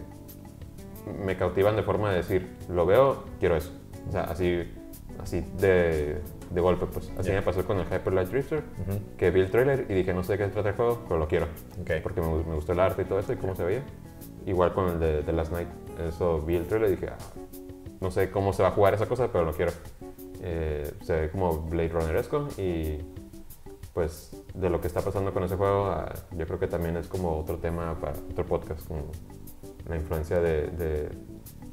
[1.26, 3.72] me cautivan de forma de decir, lo veo, quiero eso.
[4.08, 4.64] O sea, así,
[5.22, 7.12] así de, de golpe, pues.
[7.18, 7.36] Así Ya.
[7.36, 8.64] me pasó con el Hyper Light Drifter,
[9.18, 11.28] que vi el trailer y dije, no sé de qué trata el juego, pero lo
[11.28, 11.48] quiero.
[11.82, 11.92] Ok.
[12.02, 13.84] Porque me, me gustó el arte y todo eso y cómo se veía.
[14.46, 15.68] Igual con el de, de Last Night.
[16.08, 17.18] Eso vi el trailer y dije, ah,
[18.04, 19.72] no sé cómo se va a jugar esa cosa, pero lo quiero.
[20.42, 22.98] Eh, se ve como Blade Runneresco y
[23.94, 27.08] pues de lo que está pasando con ese juego, ah, yo creo que también es
[27.08, 29.04] como otro tema para otro podcast, como
[29.88, 31.10] la influencia de, de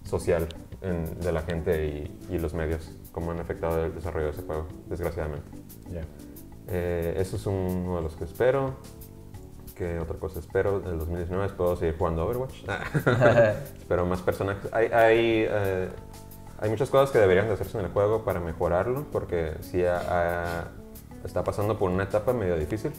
[0.05, 0.47] social
[0.83, 4.43] en- de la gente y, y los medios, cómo han afectado el desarrollo de ese
[4.43, 5.49] juego, desgraciadamente.
[6.69, 8.75] Eh, eso es uno de los que espero.
[9.75, 10.81] ¿Qué otra cosa espero?
[10.85, 12.65] En el 2019 espero seguir jugando Overwatch.
[13.79, 14.71] espero más personajes.
[14.73, 15.89] Hay, hay, eh,
[16.61, 19.83] hay muchas cosas que deberían de hacerse en el juego para mejorarlo, porque sí
[21.25, 22.93] está pasando por una etapa medio difícil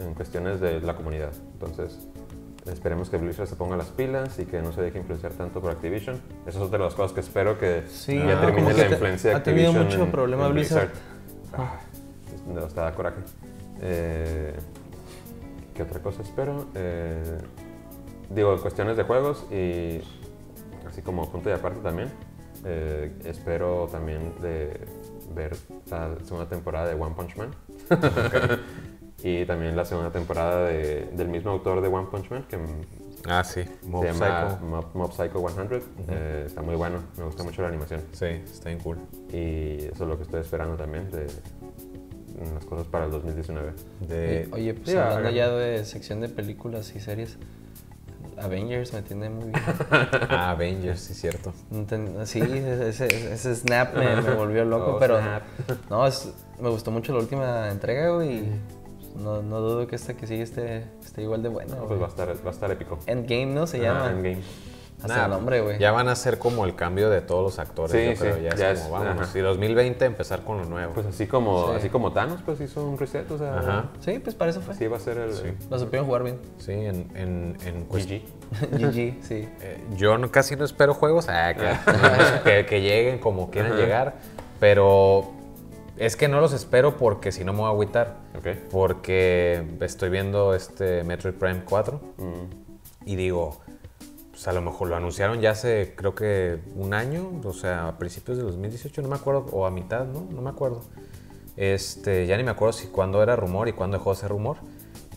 [0.00, 1.32] en cuestiones de la comunidad.
[1.54, 1.98] Entonces,
[2.66, 5.70] esperemos que Blizzard se ponga las pilas y que no se deje influenciar tanto por
[5.70, 6.20] Activision.
[6.46, 9.30] Esa es otra de las cosas que espero que Sí, ya ah, termine la influencia
[9.30, 10.90] de ha tenido Activision mucho problema Blizzard.
[11.56, 11.80] Ah,
[12.46, 13.20] no, hasta da coraje.
[13.80, 14.54] Eh,
[15.74, 16.66] ¿Qué otra cosa espero?
[16.74, 17.38] Eh,
[18.28, 20.02] digo, cuestiones de juegos y
[20.86, 22.10] así como punto de aparte también.
[22.64, 24.80] Eh, espero también de
[25.34, 25.56] ver
[25.90, 27.50] la segunda temporada de One Punch Man.
[29.22, 32.58] y también la segunda temporada de- del mismo autor de One Punch Man, que
[33.28, 33.62] Ah, sí.
[33.86, 34.64] Mob se llama Psycho.
[34.64, 35.82] Mob, Mob Psycho 100.
[36.08, 38.00] Eh, está muy bueno, me gusta mucho la animación.
[38.12, 38.96] Sí, está bien cool.
[39.30, 41.26] Y eso es lo que estoy esperando también de
[42.54, 43.72] las cosas para el 2019.
[44.08, 47.36] De, Oye, pues sí, hablando ya de sección de películas y series,
[48.42, 49.62] Avengers me tiene muy bien.
[50.30, 51.52] ah, Avengers, sí, cierto.
[52.24, 55.42] Sí, ese, ese snap me, me volvió loco, Oh, pero snap.
[55.90, 58.38] no, es- me gustó mucho la última entrega, güey.
[58.38, 58.60] y
[59.16, 62.06] No, no dudo que esta que sigue esté, esté igual de buena, No, pues va
[62.06, 62.98] a estar, va a estar épico.
[63.06, 63.66] Endgame, ¿no?
[63.66, 64.10] Se Ah, llama.
[64.10, 64.42] Endgame.
[65.02, 65.78] Hasta Nah, el nombre, güey.
[65.78, 68.36] Ya van a ser como el cambio de todos los actores, Sí, yo creo.
[68.36, 69.28] sí, ya, ya es como, ajá.
[69.34, 70.92] Y 2020 empezar con lo nuevo.
[70.92, 71.72] Pues así como, Sí.
[71.76, 73.84] así como Thanos, pues hizo un reset, o sea, Ajá.
[74.00, 74.74] Sí, pues para eso fue.
[74.74, 75.52] así va a ser el Sí.
[75.70, 76.38] Lo supieron jugar bien.
[76.58, 78.22] Sí, en, en, en GG.
[78.72, 79.48] GG, sí.
[79.60, 84.16] Eh, yo no- casi no espero juegos ah, que, que- que lleguen como quieran llegar,
[84.60, 85.32] pero
[85.96, 88.16] es que no los espero porque si no me voy a agüitar.
[88.38, 88.46] Ok.
[88.70, 93.60] Porque estoy viendo este Metroid Prime 4 Mm, y digo,
[94.40, 97.98] pues a lo mejor lo anunciaron ya hace creo que un año, o sea, a
[97.98, 100.26] principios de 2018, no me acuerdo, o a mitad, ¿no?
[100.30, 100.80] No me acuerdo.
[101.58, 104.56] Este, ya ni me acuerdo si cuándo era rumor y cuándo dejó de ser rumor,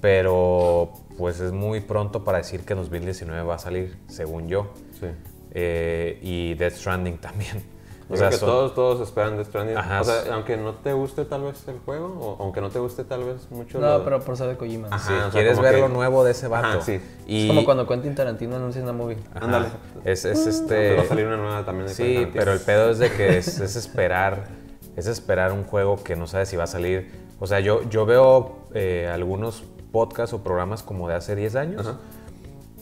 [0.01, 4.73] pero pues es muy pronto para decir que en 2019 va a salir, según yo.
[4.99, 5.07] sí.
[5.51, 7.63] Eh, y Death Stranding también.
[8.09, 9.77] O sea, que son- todos, todos esperan Death Stranding.
[9.77, 10.01] Ajá.
[10.01, 13.03] O sea, aunque no te guste tal vez el juego, o aunque no te guste
[13.03, 14.87] tal vez mucho No, lo- pero por ser de Kojima.
[14.91, 14.97] Ajá.
[14.97, 16.67] o sea, quieres ver que- lo nuevo de ese vato.
[16.67, 16.99] Ajá, sí.
[17.27, 19.17] Y, Es como cuando Quentin Tarantino anuncia una movie.
[19.33, 19.67] Ándale.
[20.03, 20.95] Es, es este.
[20.95, 23.59] va a salir una nueva también de Sí, pero el pedo es de que es,
[23.59, 24.47] es esperar,
[24.95, 27.09] es esperar un juego que no sabes si va a salir.
[27.39, 31.85] O sea, yo, yo veo eh, algunos podcasts o programas como de hace 10 años
[31.87, 31.97] Ajá.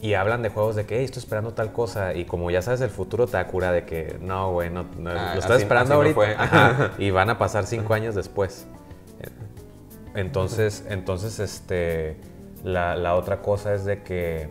[0.01, 2.81] Y hablan de juegos de que "Hey, estoy esperando tal cosa y como ya sabes
[2.81, 5.61] el futuro te da cura de que no, güey, no, no, Ah, lo estás así-
[5.63, 6.43] esperando así ahorita.
[6.43, 8.65] Ajá, y van a pasar 5 años después.
[10.13, 12.17] Entonces, entonces este,
[12.63, 14.49] la, la otra cosa es de que,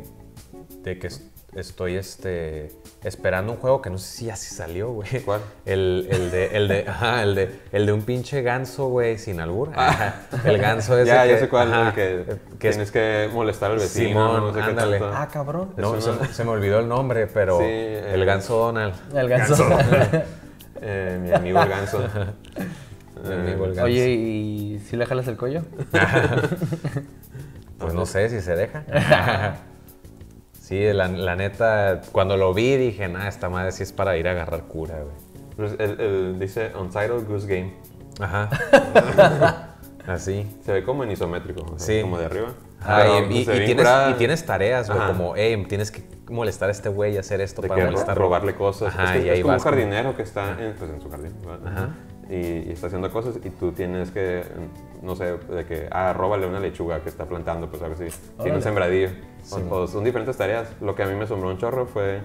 [0.82, 2.68] de que es- estoy este,
[3.02, 5.08] esperando un juego que no sé si ya sí salió, güey.
[5.24, 5.40] ¿Cuál?
[5.64, 9.40] El, el de, el de, ajá, el de, el de un pinche ganso, güey, sin
[9.40, 9.70] albur.
[9.74, 10.14] Ah.
[10.44, 12.24] El ganso es Ya, ya sé cuál, el que,
[12.58, 14.98] que es- tienes que molestar al vecino, Simón, no sé qué ándale.
[14.98, 15.16] tanto.
[15.16, 15.70] Ah, cabrón.
[15.76, 18.94] No, se, se me olvidó el nombre, pero Sí, el eh, ganso Donald.
[19.14, 19.66] El ganso.
[20.82, 21.98] Eh, mi amigo el ganso.
[23.22, 23.84] Mi amigo el ganso.
[23.84, 25.60] Oye, ¿y si le jalas el cuello?
[27.78, 28.82] Pues no sé si se deja.
[30.70, 34.26] Sí, la, la neta, cuando lo vi dije, nah, esta madre sí es para ir
[34.26, 35.14] a agarrar cura, güey.
[35.56, 37.74] Pues el, el- dice Untitled Goose Game.
[38.18, 38.48] Ajá.
[40.06, 40.46] Así.
[40.64, 42.00] Se ve como en isométrico, o sea, Sí.
[42.02, 42.48] como de arriba.
[42.82, 46.02] Ah, y, y- ve y bien tienes, y tienes tareas, güey, como, hey, tienes que
[46.30, 48.16] molestar a este güey y hacer esto de para molestar.
[48.16, 48.94] robarle cosas.
[48.94, 50.90] Ajá, es, que y ahí es como un vas como- jardinero que está en, pues,
[50.90, 51.32] en su jardín.
[51.44, 51.72] ¿verdad?
[51.72, 51.88] Ajá.
[52.30, 54.44] Y, y está haciendo cosas y tú tienes que,
[55.02, 58.04] no sé, de que, ah, róbale una lechuga que está plantando, pues algo así.
[58.04, 58.56] Tiene Órale.
[58.56, 59.08] un sembradillo.
[59.70, 60.68] O- son diferentes tareas.
[60.80, 62.20] Lo que a mí me asombró un chorro fue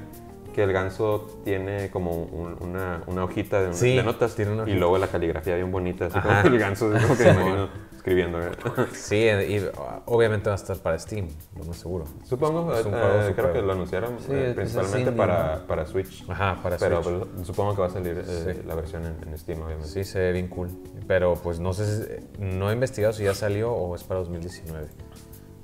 [0.54, 4.70] que el ganso tiene como un- una, una hojita de, Sí, de notas tiene una
[4.70, 6.44] y luego la caligrafía bien bonita, así Ajá.
[6.44, 7.70] como el ganso, es como que me imagino
[8.06, 8.40] escribiendo.
[8.40, 8.52] ¿eh?
[8.94, 9.72] Sí, y uh,
[10.06, 11.28] obviamente va a estar para Steam,
[11.58, 12.06] lo más seguro.
[12.24, 15.62] Supongo, Es un eh, juego creo que lo anunciaron Sí, eh, principalmente para, ¿no?
[15.68, 16.24] para Switch.
[16.30, 17.18] Ajá, para Pero Switch.
[17.34, 18.62] pues, supongo que va a salir eh, Sí.
[18.68, 19.90] la versión en, en Steam, obviamente.
[19.90, 20.70] Sí, se ve bien cool.
[21.08, 24.88] Pero pues no sé, si- no he investigado si ya salió o es para 2019.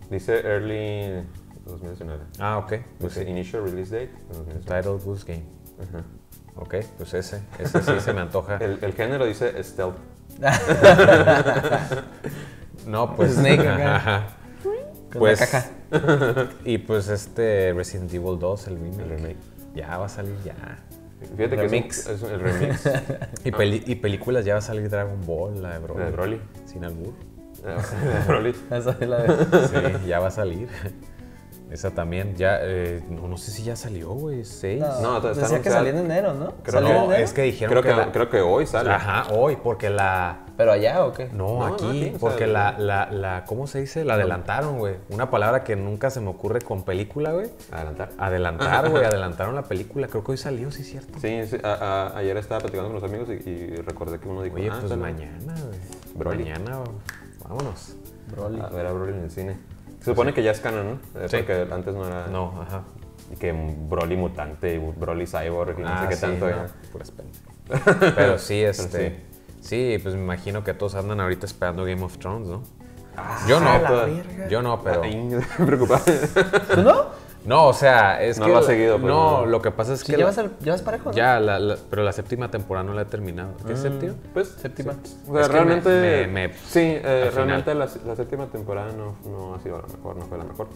[0.09, 1.23] Dice early
[1.65, 2.23] 2019.
[2.39, 2.73] Ah, ok.
[2.99, 3.29] Dice sí.
[3.29, 4.61] initial release date 2019.
[4.81, 5.45] Title Goose Game.
[5.79, 6.03] Ajá.
[6.55, 7.41] Ok, pues ese.
[7.59, 8.57] Ese sí se me antoja.
[8.61, 9.95] El, el género dice stealth.
[12.87, 13.33] No, pues.
[13.35, 14.27] Snake acá.
[14.63, 15.39] Con Pues.
[15.39, 15.65] la caja.
[16.65, 18.99] Y pues este Resident Evil 2, el remake.
[19.01, 19.37] El remake.
[19.75, 20.55] Ya va a salir ya.
[21.37, 22.05] Fíjate Remix.
[22.07, 22.89] que es, un- es el remix
[23.43, 25.99] Y, peli- y películas ya va a salir Dragon Ball, la de Broly.
[25.99, 26.41] La de Broly.
[26.65, 27.13] Sin albur.
[27.63, 28.55] de Broly.
[28.71, 30.67] Esa es la de- Sí, ya va a salir.
[31.71, 34.81] Esa también, ya, eh, no, no sé si ya salió, güey, seis.
[35.01, 36.51] No, está Decía que salía en enero, ¿no?
[36.63, 37.23] Creo ¿Salió en no, enero?
[37.23, 38.89] es que dijeron Creo que, que, la- creo que hoy sale.
[38.91, 40.39] Ajá, hoy, porque la...
[40.57, 41.29] ¿Pero allá o qué?
[41.31, 44.03] No, No, no, aquí, porque la, la, la, ¿cómo se dice?
[44.03, 44.95] La adelantaron, güey.
[45.09, 47.49] Una palabra que nunca se me ocurre con película, güey.
[47.71, 48.09] Adelantar.
[48.17, 50.07] Adelantar, güey, adelantaron la película.
[50.07, 51.19] Creo que hoy salió, sí, cierto.
[51.21, 54.43] Sí, sí, a- a- ayer estaba platicando con los amigos y, y recordé que uno
[54.43, 55.01] dijo, Oye, ah, pues sale.
[55.01, 55.55] mañana,
[56.15, 56.37] güey.
[56.37, 56.79] Mañana,
[57.47, 57.95] vámonos.
[58.35, 58.59] Broly.
[58.59, 59.57] A ver a Broly en el cine.
[60.01, 61.21] Se supone que ya es canon, ¿no?
[61.21, 61.37] Eh, Sí.
[61.37, 62.27] Porque antes no era...
[62.27, 62.83] No, ajá.
[63.31, 66.49] Y que Broly mutante y Broly cyborg y no sé qué Ah, sí, tanto.
[66.49, 68.13] no, pendejadas.
[68.15, 69.23] Pero sí, este.
[69.61, 69.65] sí.
[69.95, 69.99] sí.
[70.03, 72.63] pues me imagino que todos andan ahorita esperando Game of Thrones, ¿no?
[73.15, 75.03] Ah, yo no, la yo no, pero.
[75.03, 75.15] Ay,
[75.59, 76.01] me preocupaba.
[76.73, 77.05] ¿Tú no?
[77.43, 78.51] No, o sea, es No que.
[78.51, 79.45] lo has la- seguido, pues, No, no.
[79.47, 80.17] lo que pasa es Sí, que.
[80.17, 81.15] llevas, la- al- llevas parejo, ¿no?
[81.15, 83.53] Ya, la- la- pero la séptima temporada no la he terminado.
[83.65, 84.13] ¿Qué es séptima?
[84.33, 84.93] Pues, Séptima.
[85.27, 85.89] O sea, Es que realmente.
[85.89, 89.81] me- me- me- sí, eh, al realmente la, la séptima temporada no, no ha sido
[89.81, 90.67] la mejor, no fue la mejor.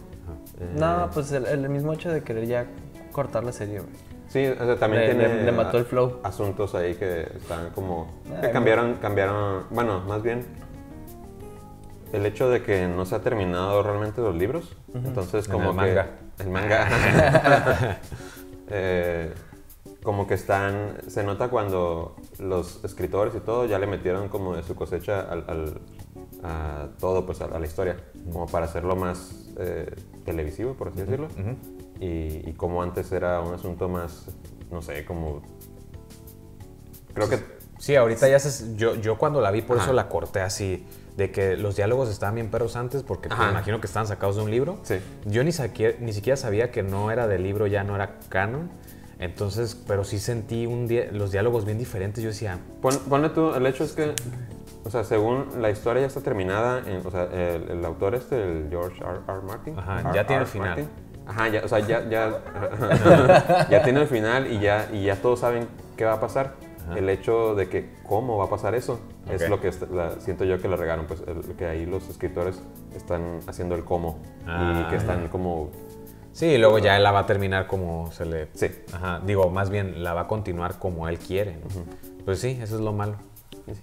[0.60, 2.66] Eh, No, pues el, el mismo hecho de querer ya
[3.12, 3.92] cortar la serie, güey.
[4.28, 5.34] Sí, o sea, también Le- tiene.
[5.36, 6.18] le- le mató el flow.
[6.24, 8.12] Asuntos ahí que están como.
[8.40, 9.64] Que Ay, cambiaron, cambiaron.
[9.70, 10.44] Bueno, más bien.
[12.12, 14.76] El hecho de que no se ha terminado realmente los libros.
[14.94, 16.25] Entonces, En como el que.
[16.38, 17.98] El manga.
[18.68, 19.32] Eh,
[20.02, 20.96] como que están.
[21.06, 25.44] Se nota cuando los escritores y todo ya le metieron como de su cosecha al,
[25.46, 25.80] al-
[26.42, 27.96] a todo, pues a, a la historia.
[28.32, 31.28] Como para hacerlo más eh, televisivo, por así decirlo.
[32.00, 34.26] y, y como antes era un asunto más.
[34.70, 35.42] No sé, como.
[37.14, 37.38] Creo que.
[37.78, 38.74] Sí, ahorita ya se.
[38.76, 39.84] Yo, yo cuando la vi, por Ajá.
[39.86, 40.84] eso la corté así.
[41.16, 43.44] De que los diálogos estaban bien perros antes, porque Ajá.
[43.46, 44.78] me imagino que estaban sacados de un libro.
[44.82, 44.96] Sí.
[45.24, 48.68] Yo ni, saqué- ni siquiera sabía que no era del libro, ya no era canon.
[49.18, 52.22] Entonces, pero sí sentí un dia- los diálogos bien diferentes.
[52.22, 54.12] Yo decía, Pon- ponle tú, el hecho es que,
[54.84, 58.36] o sea, según la historia ya está terminada, en- o sea, el, el autor este,
[58.42, 59.20] el George R.
[59.26, 59.40] R.
[59.46, 59.78] Martin.
[59.78, 60.10] Ajá, R.
[60.14, 60.68] ya tiene el final.
[60.68, 60.88] Martin.
[61.26, 65.40] Ajá, ya, o sea, ya, ya, ya tiene el final y ya, y ya todos
[65.40, 66.52] saben qué va a pasar.
[66.94, 69.32] El hecho de que cómo va a pasar eso Ok.
[69.32, 72.08] es lo que est- la- siento yo que le regaron, pues, el- que ahí los
[72.08, 72.62] escritores
[72.94, 74.84] están haciendo el cómo Ah.
[74.86, 75.70] y que están como,
[76.32, 78.48] sí, y luego ya él la va a terminar como se le.
[78.54, 81.56] sí, Ajá, digo, más bien la va a continuar como él quiere.
[81.56, 82.24] ¿no?
[82.24, 83.16] Pues sí, eso es lo malo.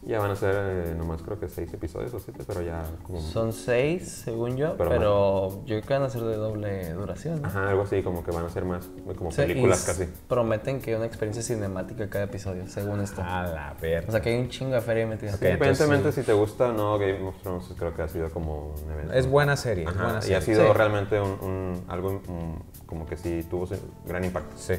[0.03, 3.19] Ya van a ser eh, nomás creo que seis episodios o siete, pero ya como...
[3.19, 7.41] Son seis, según yo, Pero pero, yo creo que van a ser de doble duración.
[7.41, 7.47] ¿no?
[7.47, 10.09] Ajá, algo así, como que van a ser más, como Sí, películas y casi.
[10.27, 13.21] Prometen que una experiencia cinemática cada episodio, según esto.
[13.21, 14.07] A la verga.
[14.07, 15.31] O sea que hay un chingo de feria metida.
[15.35, 15.41] Ok.
[15.41, 18.73] Independientemente entonces si te gusta o no Game of Thrones, creo que ha sido como
[18.85, 19.13] un evento.
[19.13, 20.37] Es buena serie, es Ajá, buena y serie.
[20.37, 20.73] ha sido Sí.
[20.73, 23.67] realmente un, un- algo un- como que sí tuvo
[24.05, 24.55] gran impacto.
[24.57, 24.75] Sí.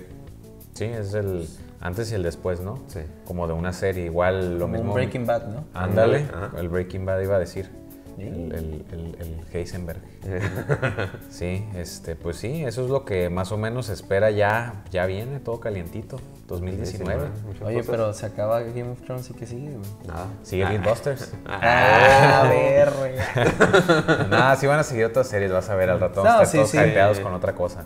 [0.74, 1.48] Sí, es el
[1.80, 2.78] antes y el después, ¿no?
[2.88, 3.00] Sí.
[3.26, 4.88] Como de una serie, igual lo Como mismo.
[4.90, 5.64] un Breaking Bad, ¿no?
[5.74, 6.26] Ándale,
[6.58, 7.70] el Breaking Bad iba a decir.
[8.16, 8.22] Sí.
[8.22, 10.00] El, el, el, el Heisenberg.
[11.30, 15.04] Sí, este, pues sí, eso es lo que más o menos se espera ya, ya
[15.06, 17.28] viene todo calientito, 2019.
[17.44, 17.90] Muchas Oye, cosas.
[17.90, 19.90] pero se acaba Game of Thrones y que sigue, güey.
[20.06, 20.26] Nada.
[20.44, 21.34] Sigue Beatbusters.
[21.46, 23.12] Ah, a ver, güey.
[24.30, 26.22] Nada, sí van a seguir otras series, vas a ver al rato.
[26.22, 27.22] No, Vamos a estar sí, todos sí.
[27.22, 27.84] con otra cosa.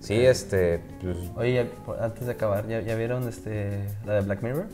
[0.00, 4.42] Sí, este, pues, Oye, ya, antes de acabar, ¿ya, ya vieron este, la de Black
[4.42, 4.66] Mirror?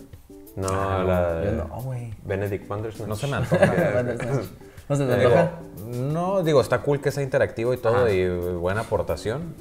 [0.57, 2.13] No, Ah, la de no, güey.
[2.25, 3.09] Benedict Bandersnatch.
[3.09, 4.03] no se me antoja.
[4.89, 5.51] ¿No se Digo, antoja?
[5.87, 8.11] no, digo, está cool que sea interactivo y todo Ajá.
[8.11, 9.55] y buena aportación,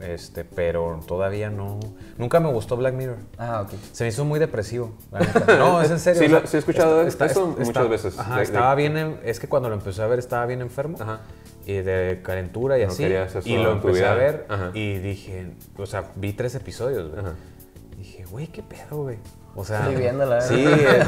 [0.00, 1.80] este, pero todavía no.
[2.16, 3.16] Nunca me gustó Black Mirror.
[3.36, 3.72] Ah, ok.
[3.92, 4.92] Se me hizo muy depresivo.
[5.10, 5.56] la neta.
[5.58, 6.20] No, es en serio.
[6.22, 8.18] Sí, o sea, lo- sí he escuchado eso muchas veces.
[8.18, 10.60] Ajá, De- de- estaba bien, en- es que cuando lo empecé a ver estaba bien
[10.60, 10.96] enfermo.
[11.00, 11.20] Ajá.
[11.68, 13.04] Y de calentura y No así.
[13.44, 14.70] Y lo empecé a ver Ajá.
[14.72, 17.22] y dije, o sea, vi tres episodios, güey.
[17.98, 19.18] Dije, güey, qué pedo, güey.
[19.54, 21.04] O sea, Estoy viéndola, sí, eh,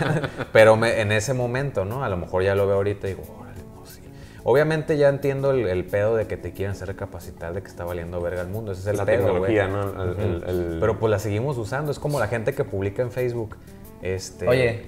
[0.00, 0.28] madre.
[0.52, 2.02] pero me- en ese momento, ¿no?
[2.02, 4.00] A lo mejor ya lo veo ahorita y digo, órale, no, sí.
[4.42, 7.84] Obviamente ya entiendo el, el pedo de que te quieren hacer recapacitar de que está
[7.84, 8.72] valiendo verga el mundo.
[8.72, 9.54] Ese es el La pedo, güey.
[9.54, 10.02] tecnología, ¿no?
[10.04, 11.92] El- el- el- Pero pues la seguimos usando.
[11.92, 13.56] Es como la gente que publica en Facebook.
[14.00, 14.82] Este, Oye,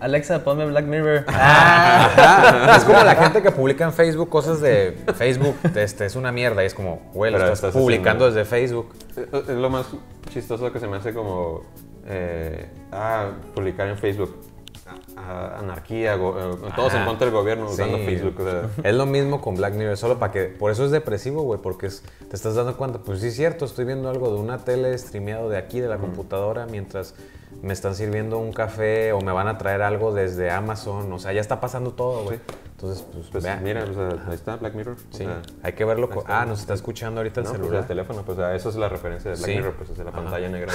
[0.00, 1.24] Alexa, ponme Black Mirror.
[1.26, 2.76] Ajá.
[2.76, 6.62] es como la gente que publica en Facebook cosas de Facebook, este, es una mierda.
[6.62, 8.90] Y es como, güey, lo estás, estás publicando haciendo- desde Facebook.
[9.48, 9.86] Es lo más
[10.30, 11.62] chistoso que se me hace como.
[12.06, 14.36] eh, ah, publicar en Facebook.
[15.16, 18.04] a- anarquía, go- eh, todos en contra del gobierno usando Sí.
[18.06, 18.36] Facebook.
[18.40, 20.44] o sea, Es lo mismo con Black Mirror, solo para que.
[20.44, 22.98] Por eso es depresivo, güey, porque es- te estás dando cuenta.
[23.00, 25.98] Pues sí, es cierto, estoy viendo algo de una tele streameado de aquí, de la
[25.98, 27.14] computadora, mientras
[27.62, 31.12] me están sirviendo un café o me van a traer algo desde Amazon.
[31.12, 32.38] O sea, ya está pasando todo, güey.
[32.72, 33.56] Entonces, pues, pues vea.
[33.56, 34.94] mira, o sea, ahí está Black Mirror.
[34.94, 36.08] o Sí, sea, hay que verlo.
[36.28, 37.80] Ah, nos está escuchando ahorita el no, pues celular.
[37.82, 39.56] el teléfono, pues ah, eso es la referencia de Black Sí.
[39.56, 40.72] Mirror, pues es la pantalla negra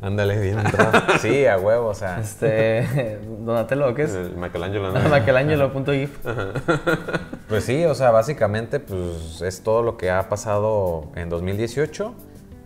[0.00, 0.92] Ándale, bien entrado.
[1.20, 2.20] Sí, a huevo, o sea.
[2.20, 4.12] Este, Donatello, ¿qué es?
[4.12, 4.92] del Michelangelo.
[4.92, 5.00] ¿no?
[5.10, 6.18] Michelangelo.gif.
[7.48, 12.14] Pues sí, o sea, básicamente, pues es todo lo que ha pasado en 2018,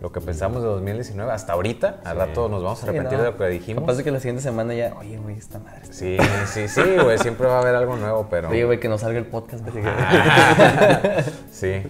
[0.01, 2.01] lo que pensamos de 2019 hasta ahorita.
[2.05, 3.23] Al rato nos vamos a Sí, repetir no.
[3.23, 3.81] de lo que dijimos.
[3.83, 5.81] Capaz de que la siguiente semana ya, oye, güey, esta madre.
[5.91, 8.49] Sí, sí, sí, güey, siempre va a haber algo nuevo, pero.
[8.49, 9.63] Oye, güey, que nos salga el podcast.
[11.51, 11.81] Sí.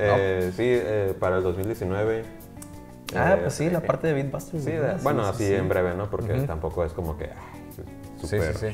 [0.00, 2.24] Eh, sí, eh, para el 2019.
[3.16, 4.62] Ah, eh, pues sí, la parte de Beatbusters.
[4.64, 5.54] Sí, de- bueno, sí, así sí.
[5.54, 6.08] en breve, ¿no?
[6.10, 7.24] Porque tampoco es como que.
[7.24, 7.84] ay,
[8.20, 8.66] Sí, sí, sí.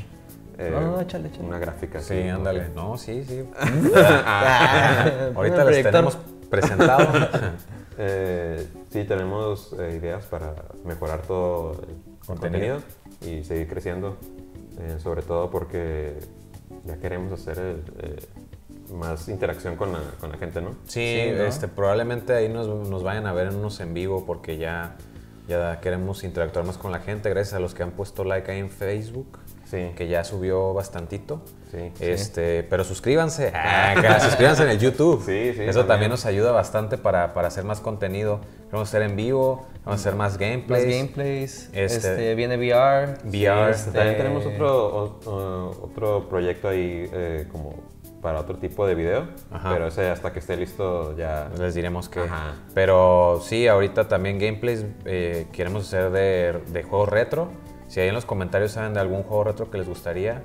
[0.59, 1.47] eh, No, no, échale, échale.
[1.47, 2.01] Una gráfica.
[2.01, 2.69] Sí, así, ándale.
[2.75, 3.45] No, sí, sí.
[4.27, 6.19] Ah, Ahorita les tenemos
[6.51, 7.07] presentado.
[7.99, 12.81] eh, sí, tenemos eh, ideas para mejorar todo el Contenido.
[13.21, 14.17] contenido, y seguir creciendo.
[14.79, 16.15] eh, sobre todo porque
[16.85, 18.17] ya queremos hacer el, eh,
[18.93, 20.71] más interacción con la, con la gente, ¿no?
[20.87, 21.45] Sí, Sí, ¿no?
[21.45, 24.97] este, probablemente ahí nos, nos vayan a ver en unos en vivo porque ya,
[25.49, 27.31] ya queremos interactuar más con la gente.
[27.31, 29.39] Gracias a los que han puesto like ahí en Facebook.
[29.65, 29.91] Sí.
[29.97, 31.41] que ya subió bastantito.
[31.71, 31.91] Sí.
[32.01, 33.53] Este, pero suscríbanse.
[33.55, 35.21] Ah, suscríbanse en el YouTube.
[35.25, 35.87] Sí, sí, Eso también.
[35.89, 36.11] también.
[36.13, 38.41] nos ayuda bastante para, para hacer más contenido.
[38.71, 40.97] Vamos a hacer en vivo, vamos a hacer más Más gameplays.
[40.97, 41.71] gameplays.
[41.73, 43.15] Este- Este, viene VR.
[43.25, 43.71] VR.
[43.73, 47.75] este, También tenemos otro, o- otro proyecto ahí eh, como
[48.21, 49.71] para otro tipo de video, Ajá.
[49.73, 51.51] pero ese hasta que esté listo ya...
[51.59, 52.21] Les diremos que.
[52.21, 52.55] Ajá.
[52.73, 57.49] Pero sí, ahorita también gameplays eh, queremos hacer de, de juegos retro.
[57.95, 60.43] Si ahí en los comentarios saben de algún juego retro que les gustaría,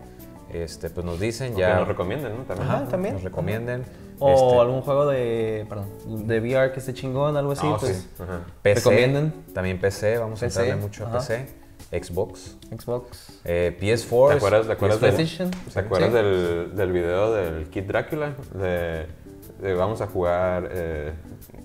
[0.53, 1.53] este, pues nos dicen.
[1.53, 2.43] o que Ya nos recomienden, ¿no?
[2.43, 2.69] También.
[2.69, 3.13] Ajá, también.
[3.15, 3.85] Nos recomienden.
[4.19, 7.97] O Este, algún juego de, perdón, de VR que esté chingón, algo así, Ah, pues.
[8.15, 8.21] sí.
[8.23, 8.41] Ajá.
[8.61, 9.33] PC, recomienden.
[9.55, 11.11] También PC, vamos a entrarle mucho a.
[11.13, 11.47] PC.
[11.91, 12.55] Xbox.
[12.69, 13.41] Xbox.
[13.45, 14.29] eh, PS4.
[14.29, 15.51] ¿Te acuerdas, te acuerdas, del.
[15.73, 16.15] ¿te acuerdas Sí.
[16.15, 18.35] del, del video del Kid Drácula?
[18.53, 19.07] De,
[19.59, 21.13] de vamos a jugar eh,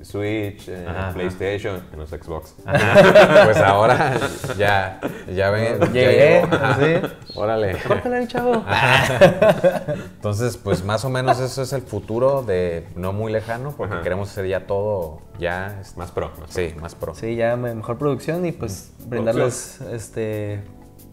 [0.03, 1.15] Switch, eh, Ajá, ajá.
[1.15, 2.55] PlayStation en los Xbox.
[2.67, 3.45] Ajá.
[3.45, 4.19] pues ahora
[4.59, 5.01] ya,
[5.33, 5.79] ya ven.
[5.81, 6.55] ya Llegué, llegó.
[6.57, 6.77] Ajá.
[6.81, 7.35] sí.
[7.39, 7.77] Órale.
[7.87, 8.65] Córtale chavo.
[10.17, 14.03] Entonces, pues más o menos eso es el futuro de no muy lejano, porque Ajá.
[14.03, 16.33] queremos hacer ya todo, ya, es- Más pro.
[16.41, 17.15] más sí, más pro.
[17.15, 20.63] Sí, ya me- mejor producción y pues brindarles este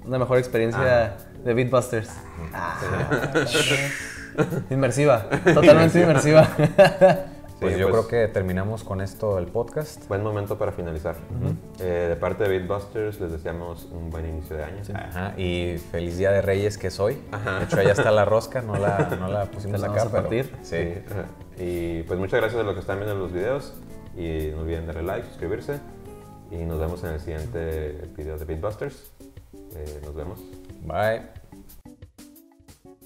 [0.06, 2.10] una mejor experiencia de Beatbusters.
[2.54, 2.80] Ah.
[4.70, 6.48] Inmersiva, totalmente inmersiva.
[7.62, 10.08] Pues Sí, yo pues- creo que terminamos con esto el podcast.
[10.08, 11.16] Buen momento para finalizar.
[11.80, 14.82] Eh, de parte de Beatbusters les deseamos un buen inicio de año.
[14.96, 17.14] Ajá, y feliz día de Reyes que soy.
[17.60, 19.94] De hecho, allá está la rosca, no la, no la pusimos acá.
[19.94, 20.52] pero- partir.
[20.64, 20.96] Sí.
[21.12, 21.26] Ajá.
[21.60, 23.76] Y pues muchas gracias a los que están viendo los videos
[24.18, 25.80] y no olviden darle like, suscribirse
[26.50, 29.12] y nos vemos en el siguiente video de Beatbusters.
[29.76, 30.40] Eh, nos vemos.
[30.82, 31.41] Bye.